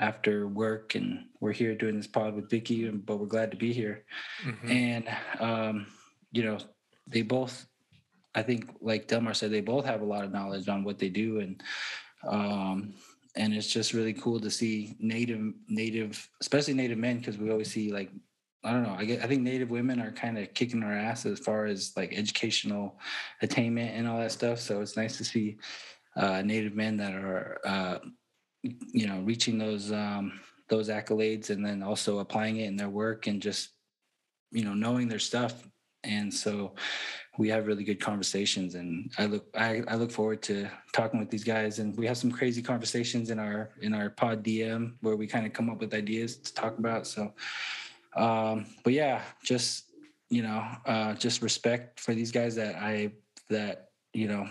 [0.00, 3.72] after work and we're here doing this pod with Vicky, but we're glad to be
[3.72, 4.04] here.
[4.42, 4.70] Mhm.
[4.70, 5.08] And
[5.40, 5.86] um,
[6.32, 6.58] you know,
[7.06, 7.66] they both
[8.34, 11.08] I think like Delmar said, they both have a lot of knowledge on what they
[11.08, 11.62] do and
[12.26, 12.94] um
[13.36, 17.72] and it's just really cool to see native native especially native men because we always
[17.72, 18.10] see like
[18.62, 18.94] I don't know.
[18.98, 21.92] I get, I think Native women are kind of kicking our ass as far as
[21.96, 22.98] like educational
[23.40, 24.60] attainment and all that stuff.
[24.60, 25.56] So it's nice to see
[26.16, 27.98] uh, Native men that are uh,
[28.62, 33.26] you know reaching those um those accolades and then also applying it in their work
[33.26, 33.70] and just
[34.52, 35.66] you know knowing their stuff.
[36.02, 36.74] And so
[37.36, 41.30] we have really good conversations and i look I, I look forward to talking with
[41.30, 41.78] these guys.
[41.78, 45.46] And we have some crazy conversations in our in our pod dm where we kind
[45.46, 47.06] of come up with ideas to talk about.
[47.06, 47.34] So
[48.16, 49.84] um but yeah just
[50.30, 53.12] you know uh just respect for these guys that i
[53.48, 54.48] that you know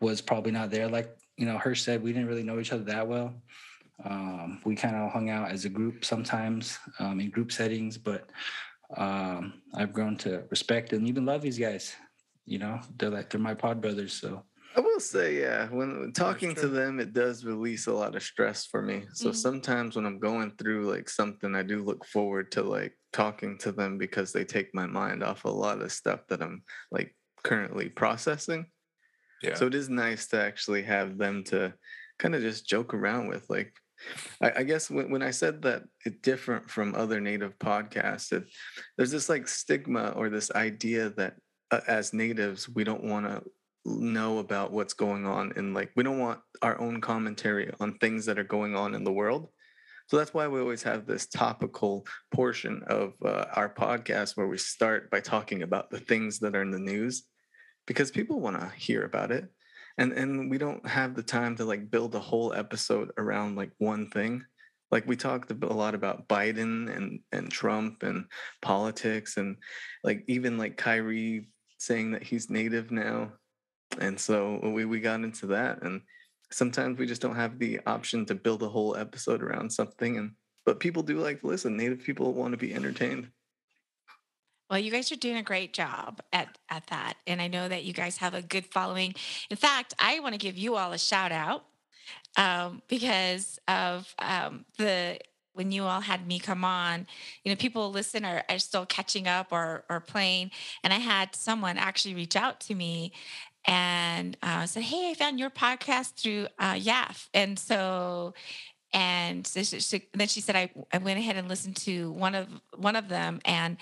[0.00, 2.84] was probably not there like you know hirsch said we didn't really know each other
[2.84, 3.34] that well
[4.04, 8.30] um, we kind of hung out as a group sometimes um, in group settings, but
[8.96, 11.94] um, I've grown to respect and even love these guys.
[12.44, 14.12] You know, they're like they're my pod brothers.
[14.12, 14.42] So
[14.76, 18.22] I will say, yeah, when when talking to them, it does release a lot of
[18.22, 19.04] stress for me.
[19.12, 19.36] So Mhm.
[19.36, 23.70] sometimes when I'm going through like something, I do look forward to like talking to
[23.72, 27.14] them because they take my mind off a lot of stuff that I'm like
[27.44, 28.66] currently processing.
[29.42, 29.54] Yeah.
[29.54, 31.74] So it is nice to actually have them to
[32.18, 33.48] kind of just joke around with.
[33.48, 33.74] Like,
[34.40, 38.44] I, I guess when, when I said that it's different from other native podcasts, it,
[38.96, 41.34] there's this like stigma or this idea that
[41.70, 43.42] uh, as natives, we don't want to
[43.84, 48.26] know about what's going on and like we don't want our own commentary on things
[48.26, 49.48] that are going on in the world.
[50.08, 54.58] So that's why we always have this topical portion of uh, our podcast where we
[54.58, 57.24] start by talking about the things that are in the news
[57.86, 59.48] because people want to hear about it
[59.98, 63.70] and and we don't have the time to like build a whole episode around like
[63.78, 64.44] one thing.
[64.90, 68.26] Like we talked a lot about biden and and trump and
[68.60, 69.56] politics and
[70.04, 73.32] like even like kyrie saying that he's native now
[73.98, 76.02] and so we, we got into that and
[76.50, 80.32] sometimes we just don't have the option to build a whole episode around something and
[80.64, 81.76] but people do like to listen.
[81.76, 83.30] Native people want to be entertained
[84.72, 87.84] Well, you guys are doing a great job at at that, and I know that
[87.84, 89.14] you guys have a good following.
[89.50, 91.66] In fact, I want to give you all a shout out
[92.38, 95.18] um, because of um, the
[95.52, 97.06] when you all had me come on.
[97.44, 100.52] You know, people listen are, are still catching up or or playing,
[100.82, 103.12] and I had someone actually reach out to me
[103.66, 108.32] and uh, said, "Hey, I found your podcast through uh, YAF," and so
[108.92, 112.34] and so she, she- then she said I, I went ahead and listened to one
[112.34, 113.76] of one of them and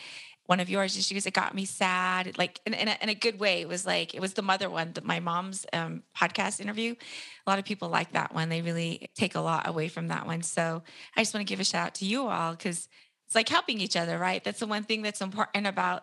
[0.51, 3.09] one of yours and she goes it got me sad like in, in, a, in
[3.09, 3.61] a good way.
[3.61, 6.97] It was like it was the mother one my mom's um, podcast interview.
[7.47, 8.49] A lot of people like that one.
[8.49, 10.43] They really take a lot away from that one.
[10.43, 10.83] So
[11.17, 12.89] i just want to give a shout out to you all because
[13.29, 14.43] it's like helping each other right?
[14.43, 16.03] That's the one thing that's important about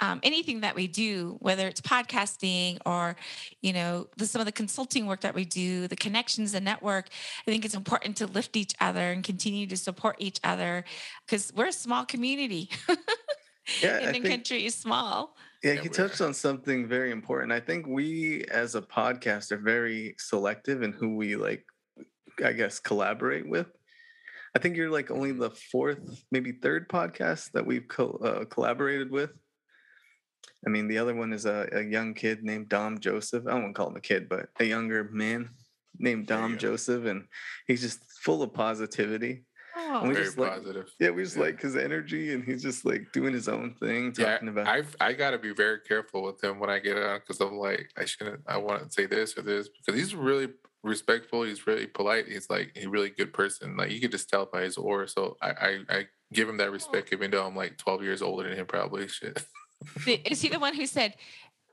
[0.00, 3.14] um, anything that we do whether it's podcasting or
[3.62, 7.10] you know the, some of the consulting work that we do the connections the network
[7.46, 10.84] I think it's important to lift each other and continue to support each other
[11.24, 12.70] because we're a small community.
[13.82, 15.36] Yeah, I the think- country is small.
[15.62, 17.52] Yeah, Yeah, he touched on something very important.
[17.52, 21.64] I think we as a podcast are very selective in who we like,
[22.44, 23.68] I guess, collaborate with.
[24.54, 29.10] I think you're like only the fourth, maybe third podcast that we've co- uh, collaborated
[29.10, 29.30] with.
[30.66, 33.44] I mean, the other one is a, a young kid named Dom Joseph.
[33.46, 35.50] I don't want to call him a kid, but a younger man.
[35.98, 36.58] named There you Dom.
[36.58, 37.24] Joseph, and
[37.66, 39.44] he's just full of positivity.
[39.76, 40.90] And we Very just like- positive.
[41.00, 41.42] Yeah, we just Yeah.
[41.42, 44.66] like his energy, and he's just like doing his own thing, Yeah, about.
[44.68, 47.90] I've I gotta be very careful with him when I get on because I'm like
[47.96, 50.48] I shouldn't I want to say this or this because he's really
[50.82, 51.42] respectful.
[51.42, 52.26] He's really polite.
[52.28, 53.76] He's like a really good person.
[53.76, 55.08] Like you could just tell by his aura.
[55.08, 58.48] So I I, I give him that respect even though I'm like 12 years older
[58.48, 59.08] than him probably.
[59.08, 59.44] Shit.
[60.06, 61.14] Is he the one who said,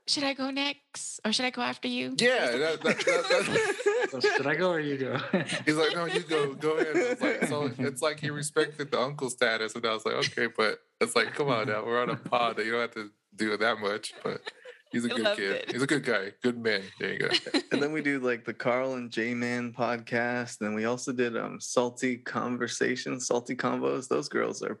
[0.06, 4.20] "Should I go next or should I go after you?" Yeah, that, that, that, So
[4.20, 5.16] should I go or you go?
[5.64, 7.20] He's like, no, you go, go ahead.
[7.20, 10.80] Like, so it's like he respected the uncle status, and I was like, okay, but
[11.00, 13.60] it's like, come on now, we're on a pod, you don't have to do it
[13.60, 14.12] that much.
[14.22, 14.42] But
[14.90, 15.50] he's a I good kid.
[15.52, 15.72] it.
[15.72, 16.82] He's a good guy, good man.
[17.00, 17.28] There you go.
[17.72, 20.60] and then we do like the Carl and J Man podcast.
[20.60, 24.08] And we also did um salty conversations, salty combos.
[24.08, 24.80] Those girls are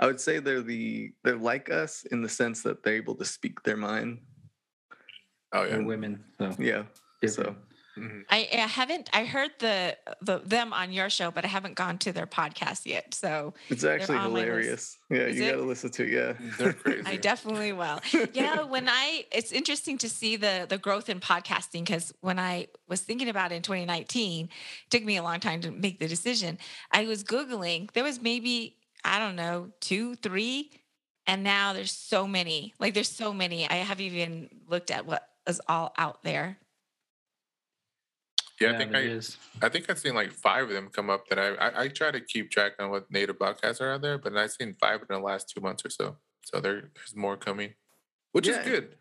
[0.00, 3.24] I would say they're the they're like us in the sense that they're able to
[3.24, 4.20] speak their mind.
[5.54, 5.78] Oh Or yeah.
[5.78, 6.24] women.
[6.38, 6.82] So Yeah.
[7.22, 7.56] different.
[7.96, 8.24] Mhm.
[8.28, 9.08] I, I haven't.
[9.12, 12.86] I heard the the them on your show, but I haven't gone to their podcast
[12.86, 13.14] yet.
[13.14, 14.46] So It's actually on my list.
[14.46, 14.98] hilarious.
[15.10, 15.50] Yeah, Is you it?
[15.52, 16.08] gotta listen to it.
[16.10, 16.50] Yeah.
[16.58, 17.02] They're crazy.
[17.06, 18.00] I definitely will.
[18.32, 22.66] Yeah, when I it's interesting to see the the growth in podcasting because when I
[22.88, 24.50] was thinking about it in 2019, it
[24.90, 26.58] took me a long time to make the decision.
[26.90, 27.92] I was googling.
[27.92, 30.72] There was maybe I don't know two, three,
[31.28, 32.74] and now there's so many.
[32.80, 33.68] Like there's so many.
[33.70, 36.58] I haven't even looked at what is all out there.
[38.60, 39.36] yeah, I think there I, is.
[39.62, 42.10] I think I've seen like five of them come up that I, I I try
[42.10, 45.06] to keep track on what native podcasts are out there, but I've seen five in
[45.08, 46.16] the last two months or so.
[46.44, 47.74] So there, there's more coming,
[48.32, 48.60] which Yeah.
[48.60, 48.96] is good.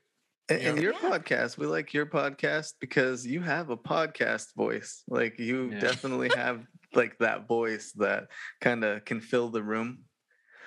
[0.49, 0.99] And, and your Yeah.
[0.99, 5.03] podcast, we like your podcast because you have a podcast voice.
[5.07, 5.79] Like you Yeah.
[5.79, 8.27] definitely have like that voice that
[8.59, 10.03] kind of can fill the room.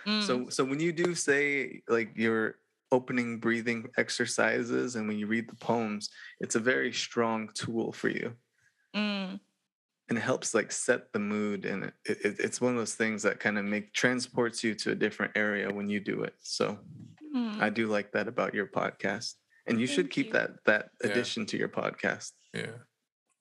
[0.07, 0.23] Mm.
[0.23, 2.57] So so when you do say like your
[2.93, 6.11] opening breathing exercises and when you read the poems,
[6.41, 8.33] it's a very strong tool for you.
[8.95, 9.41] Mm.
[10.09, 13.23] And it helps like set the mood and it, it, it's one of those things
[13.25, 16.35] that kind of make transports you to a different area when you do it.
[16.41, 16.79] So
[17.35, 17.61] Mm.
[17.61, 19.35] I do like that about your podcast.
[19.67, 20.33] And you should keep you.
[20.35, 21.11] that that Yeah.
[21.11, 22.31] addition to your podcast.
[22.55, 22.67] Yeah,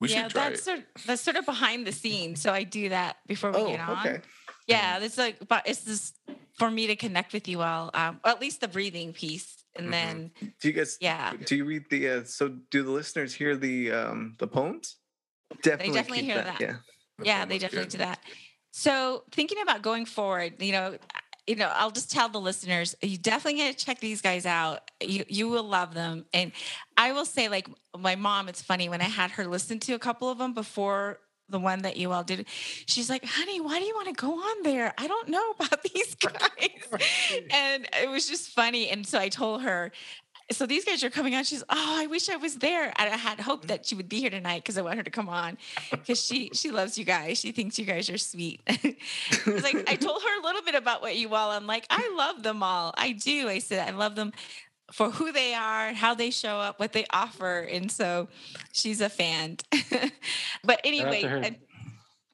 [0.00, 0.64] we yeah, should try that's it.
[0.64, 2.42] sort that's sort of behind the scenes.
[2.42, 3.98] So I do that before we Oh, get on.
[4.06, 4.20] okay.
[4.66, 6.18] Yeah, it's like, but it's just
[6.56, 9.90] for me to connect with you all, um, at least the breathing piece, and Mhm.
[9.90, 10.30] then
[10.60, 13.92] Do you guys yeah, do you read the uh, so do the listeners hear the
[13.92, 14.96] um the poems?
[15.62, 16.60] Definitely, definitely hear that.
[16.60, 16.76] Yeah.
[17.18, 17.92] That's yeah, they definitely good.
[17.92, 18.20] do that.
[18.72, 20.98] So thinking about going forward, you know,
[21.46, 24.90] you know, I'll just tell the listeners, you definitely got to check these guys out.
[25.00, 26.52] You you will love them, and
[26.96, 29.98] I will say, like my mom, it's funny when I had her listen to a
[29.98, 32.46] couple of them before the one that you all did.
[32.86, 34.92] She's like, "Honey, why do you want to go on there?
[34.98, 36.40] I don't know about these guys."
[37.50, 39.92] and it was just funny, and so I told her.
[40.52, 41.42] So these guys are coming on.
[41.42, 42.84] She's, oh, I wish I was there.
[42.84, 45.10] And I had hoped that she would be here tonight because I want her to
[45.10, 45.58] come on
[45.90, 47.40] because she she loves you guys.
[47.40, 48.60] She thinks you guys are sweet.
[48.68, 51.50] It's like I told her a little bit about what you all.
[51.50, 52.94] I'm like, I love them all.
[52.96, 53.48] I do.
[53.48, 54.32] I said I love them
[54.92, 58.28] for who they are, how they show up, what they offer, and so
[58.72, 59.56] she's a fan.
[60.64, 61.58] but anyway,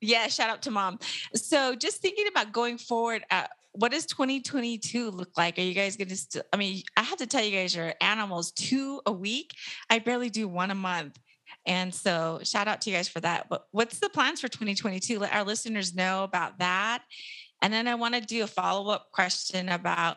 [0.01, 0.99] yeah, shout out to mom.
[1.35, 3.25] So just thinking about going forward.
[3.31, 5.59] Uh, what does 2022 look like?
[5.59, 6.43] Are you guys going to still?
[6.53, 9.55] I mean, I have to tell you guys, you're animals two a week.
[9.89, 11.19] I barely do one a month.
[11.65, 13.49] And so shout out to you guys for that.
[13.49, 15.19] But what's the plans for 2022?
[15.19, 17.03] Let our listeners know about that.
[17.63, 20.17] And then I want to do a follow-up question about,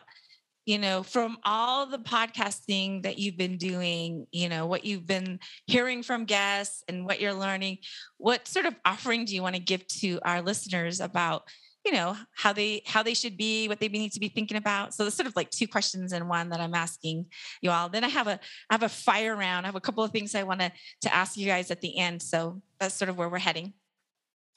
[0.66, 5.38] you know, from all the podcasting that you've been doing, you know, what you've been
[5.66, 7.78] hearing from guests and what you're learning,
[8.18, 11.44] what sort of offering do you want to give to our listeners about,
[11.84, 14.92] you know, how they how they should be, what they need to be thinking about?
[14.92, 17.26] So there's sort of like two questions in one that I'm asking
[17.62, 17.88] you all.
[17.88, 19.66] Then I have a I have a fire round.
[19.66, 21.96] I have a couple of things I want to to ask you guys at the
[21.96, 22.22] end.
[22.22, 23.72] So that's sort of where we're heading.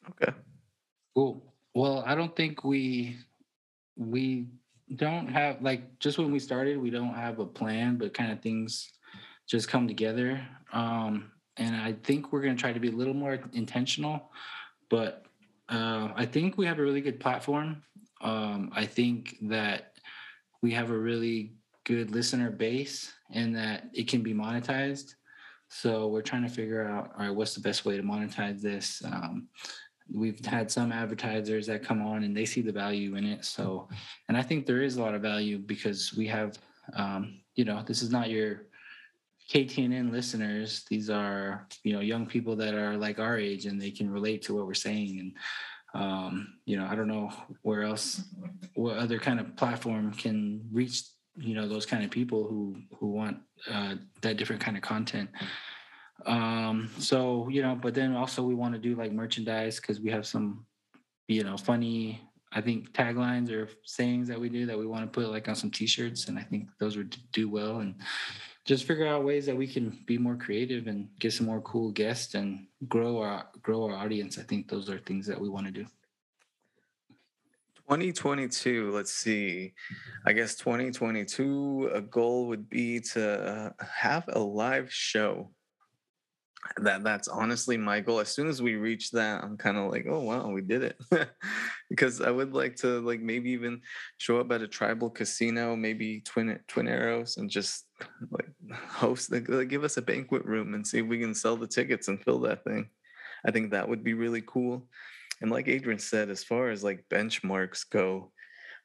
[0.09, 0.33] Okay.
[1.15, 1.53] Cool.
[1.75, 3.17] Well, I don't think we
[3.95, 4.47] we
[4.95, 8.41] don't have like just when we started, we don't have a plan, but kind of
[8.41, 8.91] things
[9.47, 10.45] just come together.
[10.73, 14.31] Um, and I think we're gonna try to be a little more intentional,
[14.89, 15.25] but
[15.69, 17.83] uh, I think we have a really good platform.
[18.21, 19.93] Um, I think that
[20.61, 21.53] we have a really
[21.85, 25.13] good listener base and that it can be monetized.
[25.69, 29.01] So we're trying to figure out, all right, what's the best way to monetize this?
[29.05, 29.47] Um,
[30.13, 33.45] we've had some advertisers that come on and they see the value in it.
[33.45, 33.87] So,
[34.27, 36.57] and I think there is a lot of value because we have,
[36.93, 38.63] um, you know, this is not your
[39.51, 40.85] KTNN listeners.
[40.89, 44.43] These are, you know, young people that are like our age and they can relate
[44.43, 45.19] to what we're saying.
[45.19, 47.31] And, um, you know, I don't know
[47.63, 48.21] where else,
[48.75, 51.03] what other kind of platform can reach,
[51.35, 53.37] you know, those kind of people who, who want
[53.71, 55.29] uh, that different kind of content.
[56.25, 60.11] Um, so you know, but then also we want to do like merchandise because we
[60.11, 60.65] have some,
[61.27, 65.19] you know, funny I think taglines or sayings that we do that we want to
[65.19, 67.95] put like on some t-shirts and I think those would do well and
[68.65, 71.91] just figure out ways that we can be more creative and get some more cool
[71.91, 74.37] guests and grow our grow our audience.
[74.37, 75.85] I think those are things that we want to do.
[77.87, 79.73] 2022, let's see.
[80.25, 85.49] I guess 2022 a goal would be to have a live show
[86.77, 90.05] that that's honestly my goal as soon as we reach that i'm kind of like
[90.09, 90.97] oh wow we did it.
[91.89, 93.81] Because i would like to like maybe even
[94.17, 97.85] show up at a tribal casino maybe twin twin arrows and just
[98.29, 98.49] like
[98.87, 102.07] host like, give us a banquet room and see if we can sell the tickets
[102.07, 102.89] and fill that thing.
[103.45, 104.87] I think that would be really cool.
[105.41, 108.31] And like adrian said as far as like benchmarks go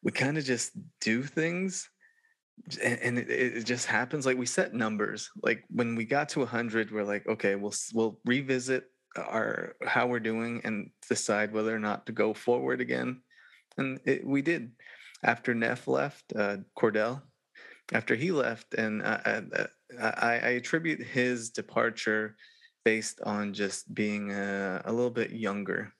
[0.02, 1.88] we kind of just do things
[2.82, 6.90] and, it, it, just happens like we set numbers like when we got to 100
[6.92, 8.84] we're like okay we'll we'll revisit
[9.16, 13.20] our how we're doing and decide whether or not to go forward again.
[13.76, 14.72] And it, we did.
[15.22, 17.22] After neff left uh, cordell
[17.92, 19.66] after he left and uh, I, uh,
[19.98, 22.36] I, I attribute his departure
[22.84, 25.94] based on just being a, a little bit younger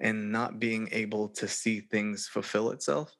[0.00, 3.14] and not being able to see things fulfill itself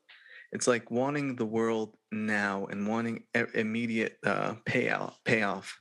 [0.52, 3.24] it's like wanting the world now and wanting
[3.54, 5.78] immediate uh, payout payoff.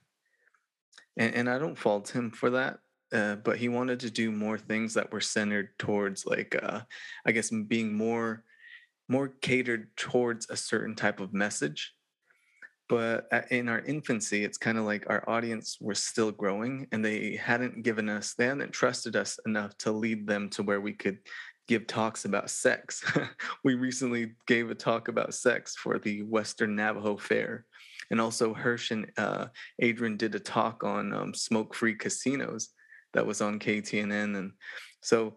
[1.17, 2.79] And, and i don't fault him for that
[3.13, 6.81] uh, but he wanted to do more things that were centered towards like uh,
[7.25, 8.43] i guess being more
[9.09, 11.93] more catered towards a certain type of message.
[12.89, 17.35] But in our infancy it's kind of like our audience was still growing and they
[17.35, 21.19] hadn't given us they hadn't trusted us enough to lead them to where we could
[21.67, 23.03] give talks about sex.
[23.63, 27.65] we recently gave a talk about sex for the Western Navajo Fair.
[28.09, 29.47] And also, Hirsch and uh,
[29.79, 32.69] Adrian did a talk on um, smoke free casinos
[33.13, 34.37] that was on KTNN.
[34.37, 34.51] And
[35.01, 35.35] so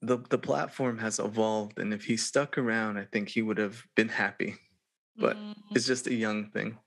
[0.00, 1.78] the, the platform has evolved.
[1.78, 4.56] And if he stuck around, I think he would have been happy.
[5.16, 5.74] But mm-hmm.
[5.74, 6.78] it's just a young thing.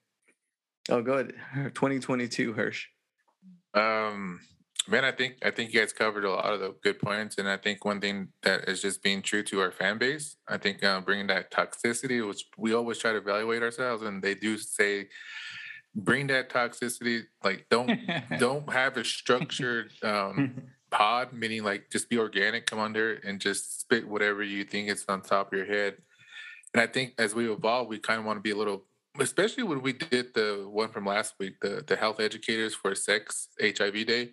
[0.89, 1.34] Oh, go ahead.
[1.76, 2.88] 2022, Hirsch.
[3.74, 4.39] Um,
[4.88, 7.48] Man, I think I think you guys covered a lot of the good points, and
[7.48, 10.36] I think one thing that is just being true to our fan base.
[10.48, 14.36] I think uh, bringing that toxicity, which we always try to evaluate ourselves, and they
[14.36, 15.08] do say,
[15.96, 17.24] bring that toxicity.
[17.44, 17.98] Like don't
[18.40, 23.82] don't have a structured um, pod, meaning like just be organic, come under and just
[23.82, 25.96] spit whatever you think is on top of your head.
[26.74, 28.84] And I think as we evolve, we kind of want to be a little
[29.20, 33.48] especially when we did the one from last week, the the health educators for sex
[33.62, 34.32] HIV day.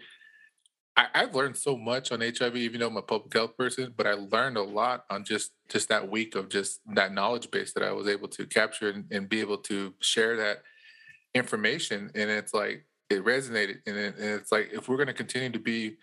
[1.15, 4.07] I, have learned so much on HIV, even though I'm a public health person, but
[4.07, 7.83] I learned a lot on just just that week of just that knowledge base that
[7.83, 10.63] I was able to capture and, and be able to share that
[11.35, 12.11] information.
[12.15, 15.51] And it's like it resonated, and, it, and it's like if we're going to continue
[15.51, 15.97] to be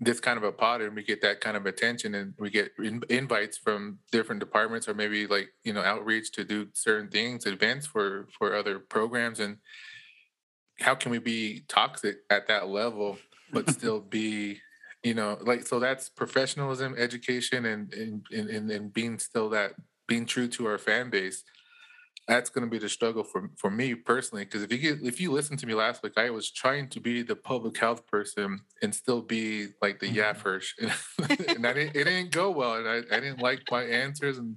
[0.00, 2.72] this kind of a pod and we get that kind of attention and we get
[2.78, 7.46] in, invites from different departments or maybe like you know outreach to do certain things
[7.46, 9.56] events for for other programs and
[10.80, 13.16] how can we be toxic at that level
[13.54, 14.60] but still be
[15.02, 19.72] you know like so that's professionalism education and and and, and being still that
[20.06, 21.44] being true to our fan base.
[22.26, 25.20] That's going to be the struggle for for me personally because if you get, if
[25.20, 28.60] you listen to me last week i was trying to be the public health person
[28.80, 30.62] and still be like the mm
[31.54, 34.56] and I didn't, it didn't go well and I, I didn't like my answers and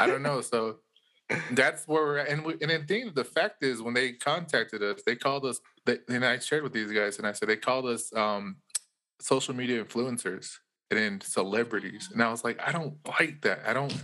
[0.00, 0.78] i don't know so
[1.52, 2.28] that's where we're at.
[2.28, 5.60] And, we, and the thing, the fact is, when they contacted us, they called us,
[5.84, 8.56] they, and I shared with these guys, and I said, they called us um,
[9.20, 10.58] social media influencers
[10.90, 12.10] and then celebrities.
[12.12, 13.60] And I was like, I don't like that.
[13.66, 13.94] I don't,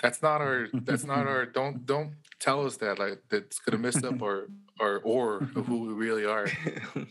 [0.00, 3.82] that's not our, that's not our, don't, don't tell us that, like, that's going to
[3.82, 4.48] mess up our,
[4.80, 6.48] our, or of who we really are.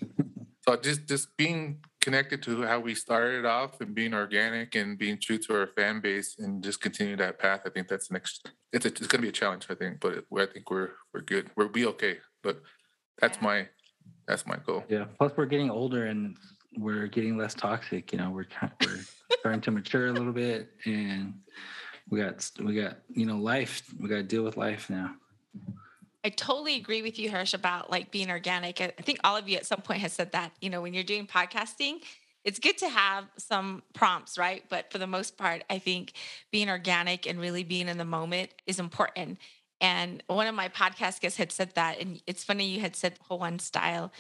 [0.63, 5.19] So just, just being connected to how we started off and being organic and being
[5.19, 7.61] true to our fan base and just continue that path.
[7.65, 8.49] I think that's the next.
[8.73, 11.21] It's a, it's going to be a challenge, I think, but I think we're we're
[11.21, 11.49] good.
[11.55, 12.17] We'll be okay.
[12.43, 12.61] But
[13.19, 13.67] that's my
[14.27, 14.83] that's my goal.
[14.89, 15.05] Yeah.
[15.17, 16.35] Plus, we're getting older and
[16.77, 18.11] we're getting less toxic.
[18.11, 18.45] You know, we're
[18.81, 18.99] we're
[19.39, 21.33] starting to mature a little bit, and
[22.09, 23.83] we got we got you know life.
[23.99, 25.15] We got to deal with life now.
[26.23, 28.79] I totally agree with you, Hirsch, about like being organic.
[28.79, 31.03] I think all of you at some point has said that, you know, when you're
[31.03, 32.01] doing podcasting,
[32.43, 34.63] it's good to have some prompts, right?
[34.69, 36.13] But for the most part, I think
[36.51, 39.39] being organic and really being in the moment is important.
[39.79, 41.99] And one of my podcast guests had said that.
[41.99, 44.11] And it's funny you had said one style.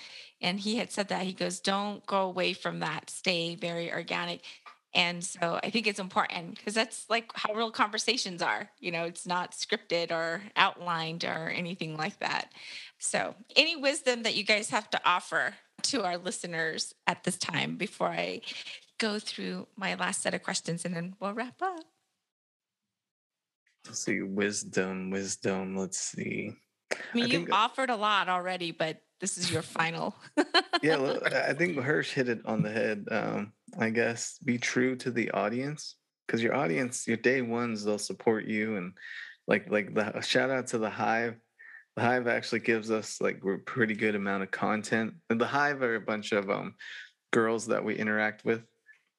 [0.41, 1.21] And he had said that.
[1.23, 3.11] He goes, don't go away from that.
[3.11, 4.41] Stay very organic.
[4.93, 8.69] And so I think it's important because that's like how real conversations are.
[8.79, 12.51] You know, it's not scripted or outlined or anything like that.
[12.99, 17.77] So, any wisdom that you guys have to offer to our listeners at this time
[17.77, 18.41] before I
[18.99, 21.83] go through my last set of questions and then we'll wrap up?
[23.87, 25.75] Let's see, wisdom, wisdom.
[25.75, 26.53] Let's see.
[26.91, 30.15] I mean, I you've think- offered a lot already, but this is your final.
[30.83, 33.05] Yeah, I I think Hirsch hit it on the head.
[33.09, 35.95] Um, I guess be true to the audience
[36.27, 38.93] because your audience, your day ones, they'll support you and
[39.47, 41.35] like like the shout out to the Hive.
[41.95, 45.15] The Hive actually gives us like a pretty good amount of content.
[45.29, 46.75] And the Hive are a bunch of um
[47.31, 48.61] girls that we interact with.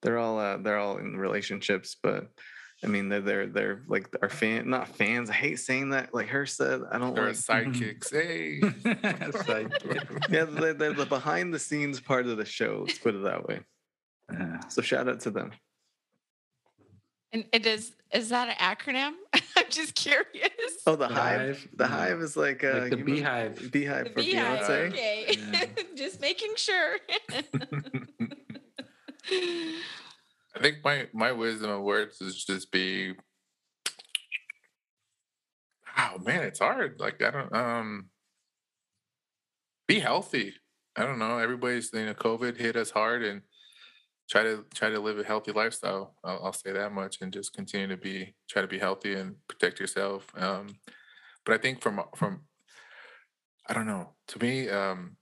[0.03, 2.29] They're all uh, they're all in relationships, but
[2.83, 5.31] I mean they're they're they're like our fan not fans.
[5.31, 6.15] I hate saying that.
[6.15, 8.11] Like Hirsch said, I don't Or like sidekicks.
[8.11, 8.61] Hey.
[10.31, 12.85] Yeah, they're, they're the behind the scenes part of the show.
[12.87, 13.61] Let's put it that way.
[14.33, 14.61] Yeah.
[14.69, 15.53] So shout out to them.
[17.33, 19.13] and it is is that an acronym?
[19.57, 20.51] I'm just curious.
[20.87, 21.41] Oh, the The hive.
[21.41, 21.69] Hive?
[21.77, 21.89] The Yeah.
[21.91, 23.73] hive is like, uh, Like the you know, beehive.
[23.73, 24.59] Beehive The for beehive.
[24.61, 24.89] Beyonce.
[24.93, 25.37] Okay.
[25.53, 25.65] Yeah.
[25.97, 26.99] just making sure.
[29.31, 33.15] I think my my wisdom of words is just be.
[35.97, 37.01] Oh man, it's hard.
[37.01, 38.09] Like I don't um.
[39.89, 40.55] Be healthy.
[40.97, 41.39] I don't know.
[41.39, 43.43] Everybody's you know COVID hit us hard and
[44.33, 46.15] try to try to live a healthy lifestyle.
[46.25, 49.37] I'll, I'll say that much and just continue to be try to be healthy and
[49.47, 50.27] protect yourself.
[50.37, 50.69] Um,
[51.45, 52.41] but I think from from
[53.69, 54.15] I don't know.
[54.29, 55.17] To me, um,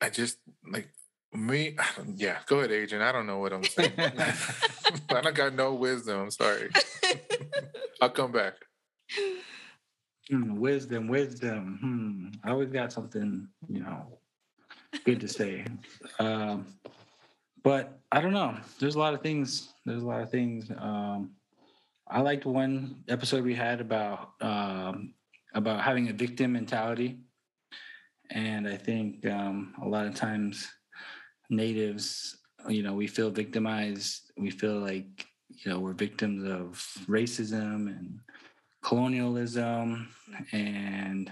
[0.00, 0.38] I just
[0.72, 0.88] like
[1.34, 1.76] me.
[1.78, 3.02] I don't- Yeah, go ahead, agent.
[3.02, 3.92] I don't know what I'm saying.
[3.98, 6.18] I don't got no wisdom.
[6.18, 6.70] I'm sorry.
[8.00, 8.54] I'll come back.
[10.30, 11.78] Hmm, wisdom, wisdom.
[11.80, 12.48] Hmm.
[12.48, 14.18] I always got something, you know,
[15.04, 15.66] good to say.
[16.18, 16.66] Um,
[17.62, 18.56] but I don't know.
[18.78, 19.72] There's a lot of things.
[19.84, 20.70] There's a lot of things.
[20.78, 21.32] Um,
[22.08, 25.14] I liked one episode we had about um,
[25.54, 27.20] about having a victim mentality,
[28.30, 30.68] and I think um, a lot of times
[31.48, 32.36] natives,
[32.68, 34.32] you know, we feel victimized.
[34.36, 38.18] We feel like you know we're victims of racism and
[38.82, 40.08] colonialism
[40.50, 41.30] and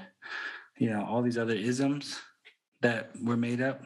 [0.79, 2.21] you know all these other isms
[2.81, 3.83] that were made up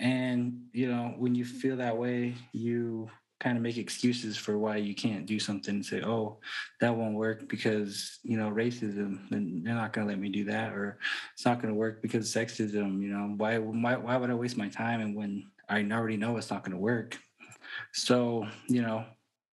[0.00, 4.76] and you know when you feel that way you kind of make excuses for why
[4.76, 6.38] you can't do something and say oh
[6.80, 10.44] that won't work because you know racism then they're not going to let me do
[10.44, 10.98] that or
[11.34, 14.56] it's not going to work because sexism you know why, why why would i waste
[14.56, 17.18] my time and when i already know it's not going to work?
[17.92, 19.04] So you know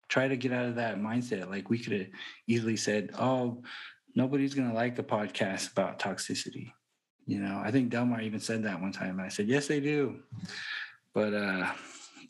[0.07, 1.49] try to get out of that mindset.
[1.49, 2.07] Like we could have
[2.47, 3.63] easily said oh
[4.15, 6.71] nobody's going to like a podcast about toxicity
[7.25, 9.79] you know i think delmar even said that one time and i said yes they
[9.79, 10.19] do.
[11.13, 11.71] But uh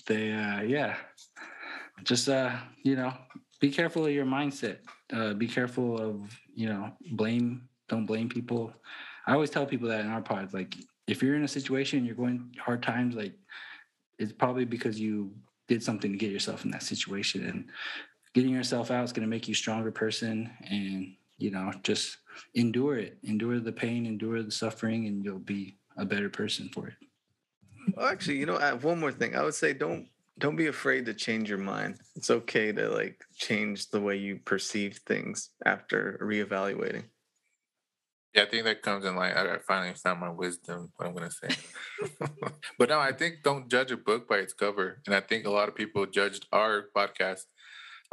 [0.08, 0.96] they uh yeah.
[2.04, 3.14] Just uh you know
[3.60, 4.78] be careful of your mindset.
[5.12, 8.74] Uh be careful of you know blame don't blame people.
[9.26, 10.76] I always tell people that in our pods like
[11.08, 13.34] if you're in a situation you're going hard times like
[14.20, 15.32] it's probably because you
[15.68, 17.66] did something to get yourself in that situation and
[18.34, 22.18] getting yourself out is going to make you a stronger person and you know just
[22.56, 26.88] endure it endure the pain endure the suffering and you'll be a better person for
[26.88, 26.96] it
[27.96, 29.36] Well, actually, you know, I have one more thing.
[29.36, 30.08] I would say don't
[30.40, 32.00] don't be afraid to change your mind.
[32.16, 37.06] It's okay to like change the way you perceive things after reevaluating.
[38.34, 40.92] Yeah, I think that comes in like I I finally found my wisdom.
[40.96, 41.50] What I'm gonna say,
[42.80, 45.02] but no, I think don't judge a book by its cover.
[45.06, 47.42] And I think a lot of people judged our podcast,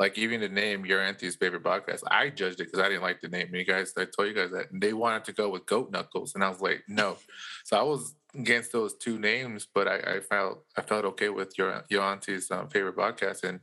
[0.01, 2.01] like even the name Your Auntie's favorite podcast.
[2.11, 3.55] I judged it because I didn't like the name.
[3.55, 6.35] You guys, I told you guys that and they wanted to go with Goat Knuckles,
[6.35, 7.19] and I was like, no.
[7.65, 11.59] So I was against those two names, but I, I felt I felt okay with
[11.59, 13.61] your your auntie's um, favorite podcast, and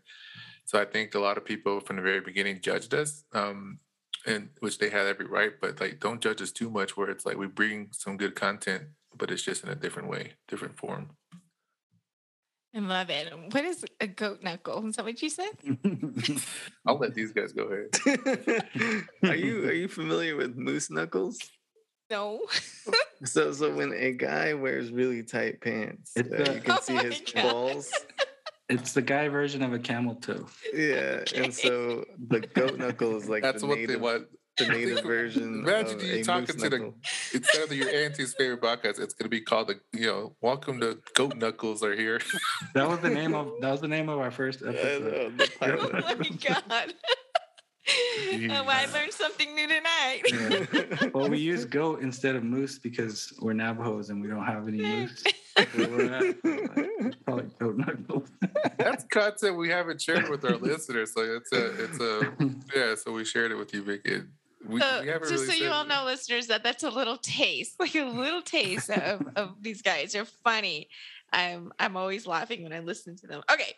[0.66, 3.24] so I think a lot of people from the very beginning judged us.
[3.34, 3.80] Um,
[4.28, 7.26] and which they had every right, but like don't judge us too much where it's
[7.26, 8.84] like we bring some good content,
[9.18, 11.12] but it's just in a different way, different form.
[12.78, 13.34] I love it.
[13.54, 14.86] What is a goat knuckle?
[14.88, 15.50] Is that what you said?
[16.86, 19.04] I'll let these guys go ahead.
[19.24, 21.40] are you are you familiar with moose knuckles?
[22.12, 22.42] No.
[23.26, 26.96] So so when a guy wears really tight pants, uh, a- you can Oh see
[26.98, 27.52] his God.
[27.52, 27.92] balls.
[28.70, 31.46] it's the guy version of a camel toe Yeah, Okay.
[31.46, 34.28] and so the goat knuckle is like That's the what native, they want.
[34.58, 35.66] The native version.
[35.66, 36.94] Imagine of you a talking moose to the knuckle.
[37.34, 41.00] instead of your auntie's favorite podcast, it's gonna be called the you know, welcome to
[41.16, 42.20] Goat Knuckles are here.
[42.74, 45.58] that was the name of that was the name of our first episode the oh
[45.60, 45.94] pilot.
[45.94, 46.94] my God.
[47.90, 50.22] oh, I learned something new tonight.
[50.30, 51.10] Yeah.
[51.14, 54.82] well we use goat instead of moose because we're navajos and we don't have any
[54.82, 55.24] moose
[55.74, 56.36] where we're at.
[56.44, 58.30] So, like, Probably goat knuckles.
[58.78, 61.14] That's content we haven't shared with our listeners.
[61.14, 62.34] So it's a it's a
[62.76, 64.22] yeah, so we shared it with you, Vicky.
[64.68, 67.76] We, So, we just really so you all know, listeners, that that's a little taste,
[67.80, 70.14] like a little taste of, of these guys.
[70.14, 70.90] They're funny.
[71.32, 73.42] I'm I'm always laughing when I listen to them.
[73.52, 73.76] Okay.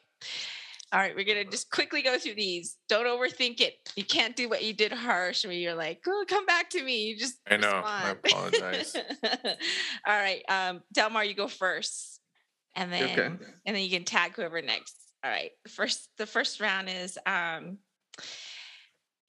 [0.92, 2.78] All right, we're gonna just quickly go through these.
[2.88, 3.76] Don't overthink it.
[3.96, 7.04] You can't do what you did Hirsch where you're like, oh, come back to me.
[7.04, 7.82] You just I know.
[7.86, 8.96] I apologize.
[10.08, 10.42] all right.
[10.50, 12.22] Um, Delmar, you go first.
[12.76, 13.26] And then Okay.
[13.66, 14.96] and then you can tag whoever next.
[15.24, 15.52] All right.
[15.64, 17.78] The first the first round is um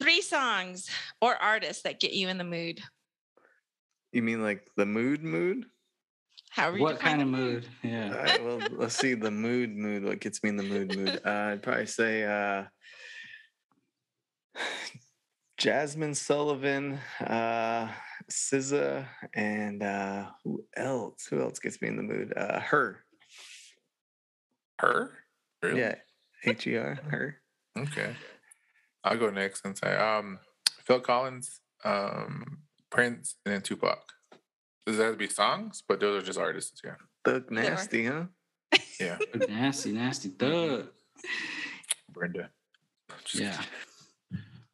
[0.00, 0.88] three songs
[1.20, 2.80] or artists that get you in the mood.
[4.12, 5.66] You mean like the mood mood?
[6.50, 7.68] However you What define kind of the mood?
[7.84, 8.12] Yeah.
[8.12, 10.04] right, well, let's see the mood mood.
[10.04, 11.20] What gets me in the mood mood?
[11.24, 12.64] Uh, I'd probably say uh,
[15.60, 17.92] Jazmine Sullivan, uh,
[18.30, 21.26] SZA, and uh, who else?
[21.28, 22.32] Who else gets me in the mood?
[22.34, 23.04] Uh, her.
[24.78, 25.18] Her?
[25.62, 25.80] Really?
[25.80, 25.96] Yeah,
[26.44, 26.94] H E R.
[27.10, 27.36] Her.
[27.76, 28.16] Okay.
[29.04, 30.38] I'll go next and say um
[30.84, 32.58] Phil Collins, um
[32.90, 34.12] Prince, and then Tupac.
[34.86, 35.82] Does that have to be songs?
[35.86, 36.94] But those are just artists, yeah.
[37.24, 38.24] Thug nasty, huh?
[38.98, 39.18] Yeah.
[39.48, 40.88] nasty, nasty thug.
[42.10, 42.50] Brenda.
[43.24, 43.50] Just Yeah.
[43.52, 43.66] kidding.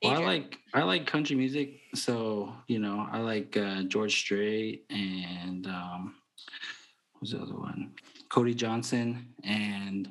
[0.03, 4.85] Well, I like I like country music, so you know I like uh, George Strait
[4.91, 6.15] and um,
[7.15, 7.93] who's the other one?
[8.29, 10.09] Cody Johnson, and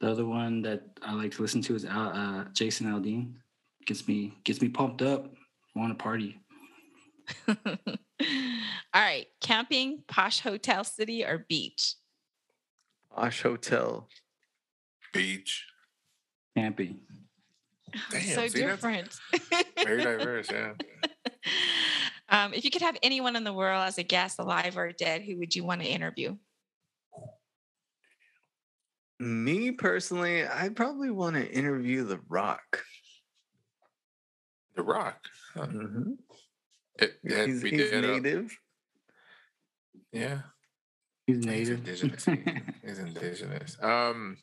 [0.00, 3.34] the other one that I like to listen to is Al, uh, Jason Aldean.
[3.90, 5.26] Gets me gets me pumped up.
[5.74, 6.40] Want to party?
[7.48, 7.56] All
[8.94, 9.26] right.
[9.40, 11.96] Camping, posh hotel city, or beach?
[13.12, 14.06] Posh Hotel.
[15.12, 15.66] Beach.
[16.56, 17.00] Camping.
[18.12, 19.12] Damn, so see, different.
[19.82, 20.74] Very diverse, yeah.
[22.28, 25.22] um, if you could have anyone in the world as a guest, alive or dead,
[25.22, 26.36] who would you want to interview?
[29.18, 32.84] Me personally, I'd probably want to interview The Rock.
[34.80, 35.20] The Rock.
[35.54, 35.66] Huh.
[35.66, 36.12] Mm-hmm.
[37.00, 38.22] It, it He's, be he's dead up.
[38.22, 38.56] native.
[40.10, 40.38] Yeah.
[41.26, 41.78] He's He's native.
[41.80, 42.24] indigenous.
[42.82, 43.76] He's indigenous.
[43.82, 44.38] Um,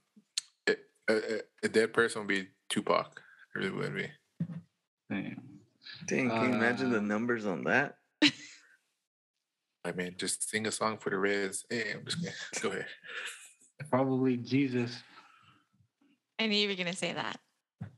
[0.68, 3.20] it, a, a- a dead person would be Tupac.
[3.56, 4.10] It really would be.
[5.10, 5.42] Damn.
[6.06, 7.96] Dang, can you imagine the Uh, numbers on that?
[9.84, 11.66] I mean, just sing a song for the Reds.
[11.68, 12.34] Hey, I'm just kidding.
[12.62, 12.86] Go ahead.
[13.90, 15.02] Probably Jesus.
[16.38, 17.40] I knew you were going to say that.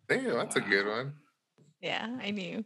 [0.07, 1.13] Damn, that's a good one.
[1.81, 2.63] Yeah, I knew.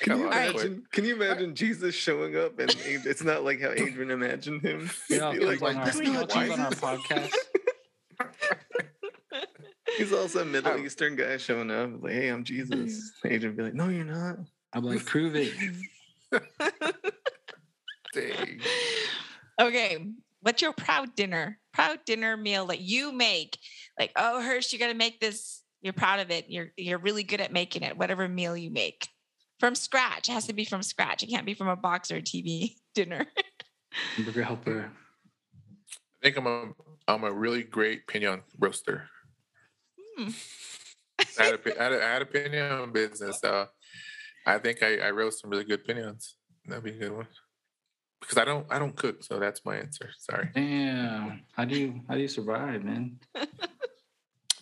[0.00, 0.84] Can you Got a imagine?
[0.92, 4.90] Can you imagine Jesus showing up and it's not like how Adrian imagined him?
[5.08, 7.32] He'd Yeah, like, on our, "That's on our podcast.
[9.96, 10.78] He's also a Middle Oh.
[10.78, 12.02] Eastern guy showing up.
[12.02, 13.12] Like, hey, I'm Jesus.
[13.24, 14.36] Adrian be like, no, you're not.
[14.72, 15.52] I'm like, prove it.
[18.12, 18.60] Dang.
[19.60, 20.04] okay.
[20.40, 21.58] What's your proud dinner?
[21.72, 23.56] Proud dinner meal that you make?
[23.98, 25.62] Like, oh, Hirsch, you got to make this.
[25.86, 26.46] You're proud of it.
[26.48, 27.96] You're you're really good at making it.
[27.96, 29.08] Whatever meal you make
[29.60, 31.22] from scratch, it has to be from scratch.
[31.22, 33.24] It can't be from a box or a TV dinner.
[34.18, 34.90] Burger helper.
[34.90, 36.72] I think I'm a
[37.06, 39.08] I'm a really great pinion roaster.
[40.18, 40.30] Hmm.
[41.38, 43.38] I had a, pi- had a, I had a pinion business.
[43.38, 43.66] So
[44.44, 46.34] I think I, I roast some really good pinions.
[46.66, 47.28] That'd be a good one.
[48.20, 50.10] Because I don't I don't cook, so that's my answer.
[50.18, 50.50] Sorry.
[50.52, 51.42] Damn.
[51.52, 53.20] How do you how do you survive, man?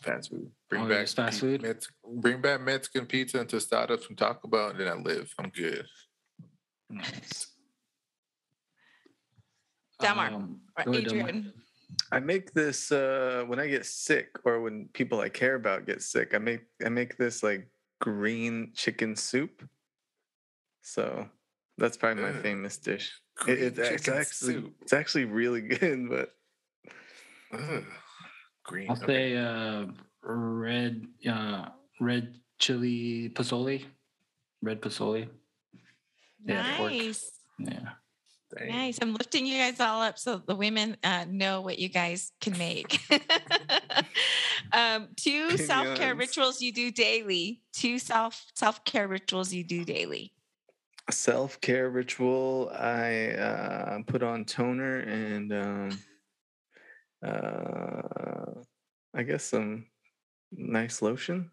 [0.03, 0.51] Fast food.
[0.75, 1.63] Bring back just fast pe- food?
[1.63, 5.33] Mex- bring back Mexican pizza and tostadas from Taco Bell, and then I live.
[5.39, 5.87] I'm good.
[6.91, 7.47] Nice.
[10.01, 11.29] Delmar, Um, Or go ahead, Delmar.
[11.29, 11.53] Adrian.
[12.11, 16.03] I make this uh when I get sick or when people I care about get
[16.03, 17.69] sick, I make I make this like
[18.01, 19.63] green chicken soup.
[20.83, 21.29] So
[21.79, 22.43] that's probably my Ugh.
[22.43, 23.13] famous dish.
[23.41, 24.75] It- Green it's, it's chicken actually soup.
[24.83, 26.35] it's actually really good, but
[27.53, 27.85] Ugh.
[28.65, 28.91] Green.
[28.91, 29.07] I'll okay.
[29.07, 29.87] say uh,
[30.25, 31.69] red uh,
[32.01, 33.85] red chili pozole.
[34.63, 35.29] Red pozole.
[36.45, 36.93] Yeah, pork.
[36.93, 37.31] nice.
[37.59, 37.91] Yeah.
[38.57, 38.69] Dang.
[38.69, 38.99] Nice.
[39.03, 42.57] I'm lifting you guys all up so the women uh, know what you guys can
[42.57, 43.01] make.
[44.73, 47.63] um, two self care rituals you do daily.
[47.73, 50.33] Two self self care rituals you do daily.
[51.11, 52.71] self care ritual.
[52.73, 55.99] I uh, put on toner and um,
[57.25, 58.61] uh,
[59.15, 59.87] I guess some
[60.57, 61.51] nice lotion.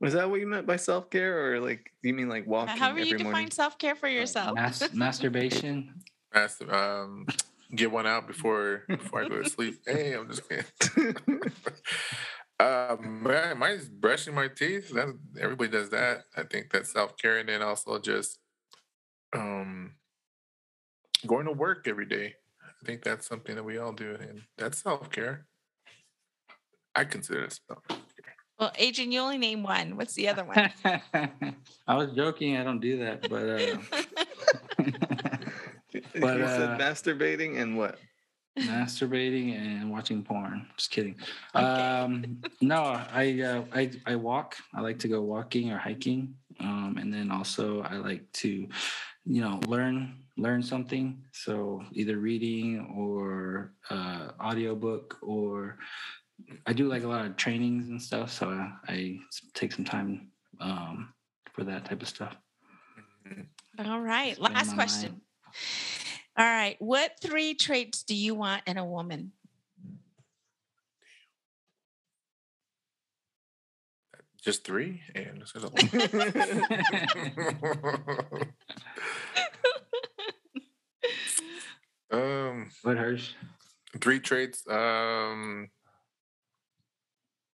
[0.00, 2.76] Was that what you meant by self care, or like do you mean like walking
[2.76, 3.46] However, you every morning?
[3.46, 4.54] define self care for yourself.
[4.54, 6.02] Mas- masturbation.
[6.32, 7.26] Mas- um,
[7.74, 9.80] get one out before before I go to sleep.
[9.86, 11.42] Hey, I'm just kidding.
[12.58, 14.90] Uh, man, mine's brushing my teeth.
[14.90, 16.24] That's everybody does that.
[16.34, 18.38] I think that's self care, and then also just
[19.34, 19.96] um
[21.26, 22.34] going to work every day.
[22.64, 25.46] I think that's something that we all do, and that's self care.
[26.94, 27.82] I consider it self.
[28.58, 29.96] Well, Adrian, you only name one.
[29.96, 30.70] What's the other one?
[31.86, 32.58] I was joking.
[32.58, 33.78] I don't do that, but uh,
[36.20, 37.98] But, you said uh, masturbating and what?
[38.58, 40.66] masturbating and watching porn.
[40.76, 41.16] Just kidding.
[41.54, 41.64] Okay.
[41.64, 44.56] Um, no, I, uh, I I walk.
[44.74, 48.68] I like to go walking or hiking, um, and then also I like to,
[49.24, 51.22] you know, learn learn something.
[51.32, 55.78] So either reading or uh, audiobook or
[56.66, 58.30] I do like a lot of trainings and stuff.
[58.32, 59.18] So I, I
[59.54, 60.30] take some time
[60.60, 61.12] um,
[61.52, 62.36] for that type of stuff.
[63.78, 64.34] All right.
[64.36, 65.20] Spend Last my question.
[66.36, 66.76] All right.
[66.78, 69.32] What three traits do you want in a woman?
[74.42, 75.02] Just three?
[75.14, 75.70] And this is a
[82.10, 83.34] um What hers?
[84.00, 84.66] three traits.
[84.66, 85.68] Um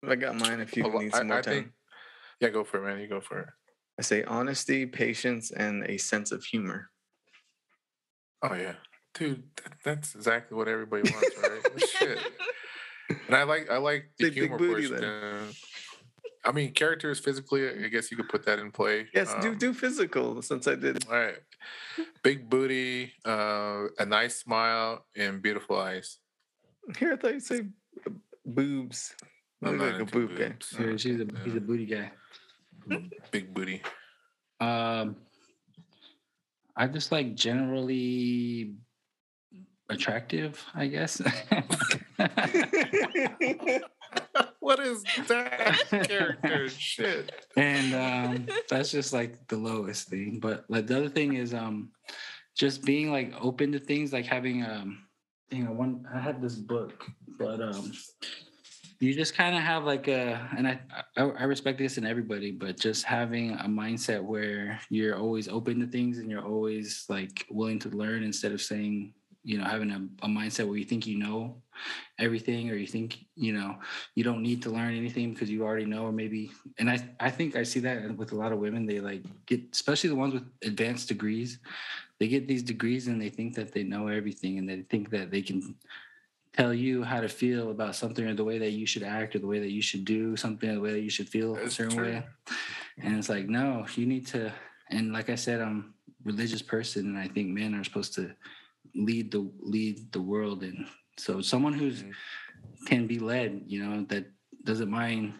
[0.07, 1.53] I got mine if you need some I- more I time.
[1.53, 1.71] think-
[2.39, 2.99] yeah, go for it, man.
[3.01, 3.47] You go for it.
[3.99, 6.89] I say honesty, patience, and a sense of humor.
[8.41, 8.73] Oh yeah.
[9.13, 11.89] Dude, that, that's exactly what everybody wants, right?
[11.89, 12.19] Shit.
[13.27, 15.03] And I like I like the big humor booty portion.
[15.03, 15.43] uh,
[16.43, 19.05] I mean, characters physically, I guess you could put that in play.
[19.13, 21.05] Yes, do Um, do physical since I did.
[21.07, 21.37] All right.
[22.23, 26.17] Big booty, uh, a nice smile, and beautiful eyes.
[26.97, 27.67] Here I thought you say
[28.43, 29.13] boobs.
[29.63, 30.49] I'm Look not like a into boob guy.
[30.49, 30.75] boobs.
[30.79, 32.11] Yeah, she's a he's a booty guy.
[33.31, 33.81] big booty.
[34.59, 35.15] Um,
[36.75, 38.75] I just like generally
[39.89, 41.21] attractive, I guess.
[44.59, 46.69] what is that character?
[46.77, 47.31] Shit.
[47.57, 50.39] and um, that's just like the lowest thing.
[50.41, 51.91] But like the other thing is um,
[52.57, 55.03] just being like open to things, like having um,
[55.49, 57.05] you know, one I had this book,
[57.37, 57.91] but um,
[59.01, 60.79] you just kind of have like a, and I,
[61.17, 65.79] I I respect this in everybody, but just having a mindset where you're always open
[65.79, 69.13] to things and you're always like willing to learn instead of saying
[69.43, 71.55] you know having a, a mindset where you think you know
[72.19, 73.75] everything or you think you know
[74.13, 77.29] you don't need to learn anything because you already know or maybe and i i
[77.29, 80.33] think i see that with a lot of women they like get especially the ones
[80.33, 81.57] with advanced degrees
[82.19, 85.31] they get these degrees and they think that they know everything and they think that
[85.31, 85.75] they can
[86.53, 89.39] tell you how to feel about something or the way that you should act or
[89.39, 91.69] the way that you should do something or the way that you should feel a
[91.69, 92.05] certain true.
[92.05, 92.23] way
[93.03, 94.51] and it's like no you need to
[94.89, 98.31] and like i said i'm a religious person and i think men are supposed to
[98.95, 100.85] lead the lead the world and
[101.17, 102.13] so someone who's Mhm.
[102.87, 104.25] can be led you know that
[104.65, 105.33] doesn't mind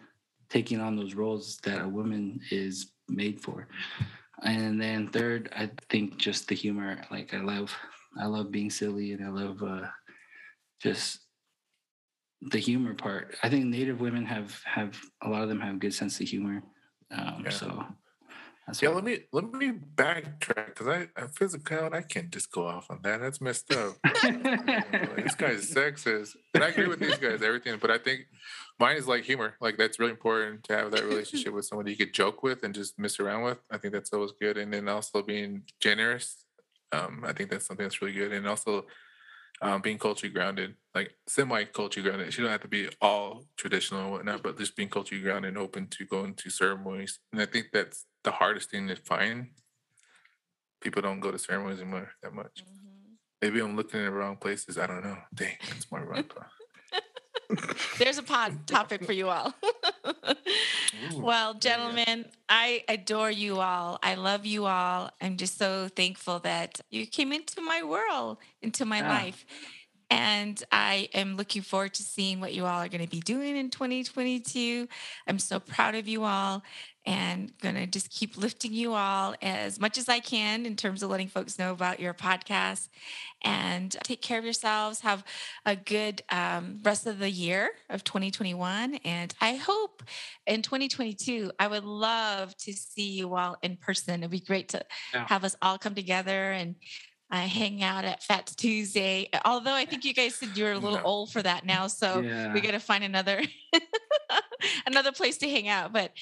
[0.48, 3.68] taking on those roles that a woman is made for
[4.44, 7.74] and then third i think just the humor like i love
[8.18, 9.86] i love being silly and i love uh
[10.82, 11.20] just
[12.50, 15.94] the humor part i think native women have have a lot of them have good
[15.94, 16.62] sense of humor
[17.12, 17.50] um Yeah.
[17.50, 17.84] so
[18.66, 22.66] that's Yeah, let me let me backtrack because I, I physical I can't just go
[22.68, 23.20] off on that.
[23.20, 23.96] That's messed up.
[25.16, 26.36] This guy's sexist.
[26.54, 28.26] And I agree with these guys, everything, but I think
[28.78, 29.56] mine is like humor.
[29.60, 32.72] Like that's really important to have that relationship with somebody you could joke with and
[32.74, 33.58] just mess around with.
[33.70, 34.56] I think that's always good.
[34.56, 36.44] And then also being generous.
[36.92, 38.32] Um, I think that's something that's really good.
[38.32, 38.86] And also
[39.62, 42.34] um, being culturally grounded, like semi culturally grounded.
[42.34, 45.58] She don't have to be all traditional and whatnot, but just being culturally grounded and
[45.58, 47.20] open to going to ceremonies.
[47.32, 49.48] And I think that's the hardest thing to find.
[50.80, 52.64] People don't go to ceremonies anymore that much.
[52.64, 53.16] Mhm.
[53.40, 54.78] Maybe I'm looking in the wrong places.
[54.78, 55.18] I don't know.
[55.34, 56.24] Dang, that's more wrong.
[57.98, 59.54] There's a pod topic for you all.
[61.20, 63.98] well, gentlemen, I adore you all.
[64.02, 65.10] I love you all.
[65.20, 69.08] I'm just so thankful that you came into my world, into my Yeah.
[69.08, 69.44] life.
[70.10, 73.56] And I am looking forward to seeing what you all are going to be doing
[73.56, 74.86] in 2022.
[75.26, 76.62] I'm so proud of you all
[77.04, 81.02] and going to just keep lifting you all as much as I can in terms
[81.02, 82.88] of letting folks know about your podcast.
[83.44, 85.00] And take care of yourselves.
[85.00, 85.24] Have
[85.66, 88.94] a good um, rest of the year of 2021.
[89.04, 90.04] And I hope
[90.46, 94.20] in 2022, I would love to see you all in person.
[94.20, 95.26] It'd be great to Yeah.
[95.28, 96.76] have us all come together and
[97.32, 99.28] uh, hang out at Fats Tuesday.
[99.44, 101.04] Although I think you guys said you're a little No.
[101.04, 101.86] old for that now.
[101.86, 103.40] So yeah we got to find another
[104.86, 106.12] another place to hang out but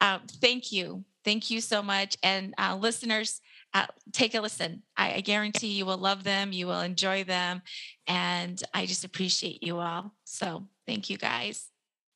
[0.00, 3.40] um, thank you thank you so much and uh, listeners
[3.74, 7.62] uh, take a listen I, I guarantee you will love them you will enjoy them
[8.06, 11.66] and i just appreciate you all so thank you guys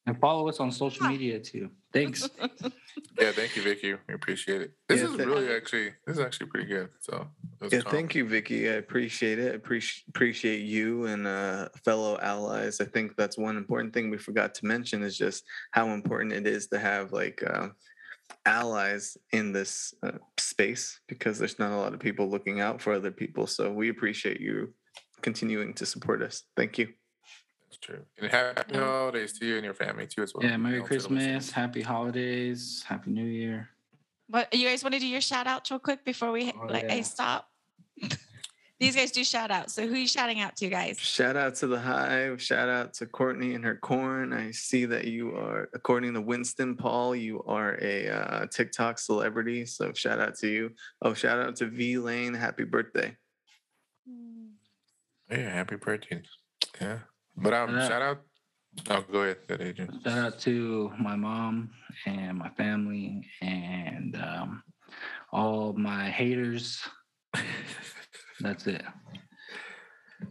[0.07, 2.29] and follow us on social media too Thanks.
[3.21, 3.95] Yeah, thank you, Vicky.
[4.09, 4.73] We appreciate it.
[4.89, 6.89] This Yeah, is th- really actually this is actually pretty good.
[7.01, 7.27] So
[7.71, 7.93] Yeah, calm.
[7.93, 8.69] thank you, Vicky.
[8.69, 9.55] I appreciate it.
[9.55, 12.81] Appreciate appreciate you and uh, fellow allies.
[12.81, 16.47] I think that's one important thing we forgot to mention is just how important it
[16.47, 17.69] is to have like uh,
[18.47, 22.93] allies in this uh, space because there's not a lot of people looking out for
[22.93, 23.47] other people.
[23.47, 24.75] So we appreciate you
[25.23, 26.43] continuing to support us.
[26.57, 26.89] Thank you.
[27.83, 28.05] That's true.
[28.21, 30.45] And happy holidays to you and your family too as well.
[30.45, 31.25] Yeah, Merry You know, to the listeners.
[31.25, 33.69] Christmas, Happy Holidays, Happy New Year.
[34.29, 36.91] What you guys want to do your shout out real quick before we Oh, like
[36.91, 37.03] I yeah.
[37.03, 37.49] stop?
[38.81, 39.71] These guys do shout out.
[39.71, 40.99] So who you shouting out to, guys?
[40.99, 42.43] Shout out to the Hive.
[42.43, 44.33] Shout out to Courtney and her corn.
[44.33, 49.67] I see that you are, according to Winston Paul, you are a uh, TikTok celebrity.
[49.67, 50.71] So shout out to you.
[51.01, 52.35] Oh, shout out to V Lane.
[52.35, 53.17] Happy birthday.
[55.31, 56.23] Yeah, happy birthday.
[56.81, 56.99] Yeah.
[57.37, 57.89] But um Yeah.
[57.89, 58.23] shout out.
[58.89, 60.01] Oh go ahead, Adrian.
[60.03, 61.71] Shout out to my mom
[62.07, 64.63] and my family and um,
[65.31, 66.81] all my haters.
[68.41, 68.83] That's it.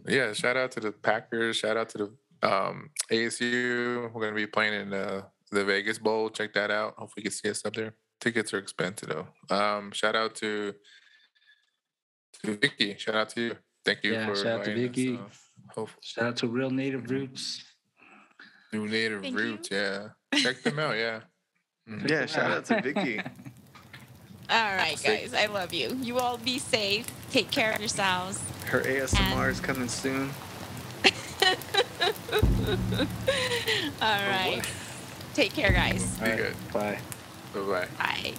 [0.08, 1.56] Yeah, shout out to the Packers.
[1.56, 4.12] Shout out to the um, ASU.
[4.12, 6.28] We're gonna be playing in the the Vegas Bowl.
[6.30, 6.94] Check that out.
[6.98, 7.94] Hopefully, you can see us up there.
[8.20, 9.28] Tickets are expensive though.
[9.54, 10.74] Um, shout out to
[12.42, 12.96] to Vicky.
[12.98, 13.56] Shout out to you.
[13.84, 15.16] Thank you Yeah, for shout out to inviting us, Vicky.
[15.16, 15.20] uh,
[15.70, 17.62] hope Shout out to Real Native Roots.
[18.72, 19.68] New Native Thank Roots.
[19.70, 20.96] Yeah, check them out.
[20.96, 21.20] Yeah.
[21.90, 22.08] Mhm.
[22.08, 23.18] Yeah, shout out to Vicky.
[24.50, 25.34] All right, guys.
[25.34, 25.98] I love you.
[26.00, 27.06] You all be safe.
[27.32, 28.38] Take care of yourselves.
[28.66, 30.30] Her ASMR is coming soon.
[34.00, 34.62] All right.
[35.34, 36.04] Take care, guys.
[36.18, 36.72] Be All right, good.
[36.72, 36.98] Bye.
[37.52, 37.88] Bye bye.
[37.98, 38.34] Bye.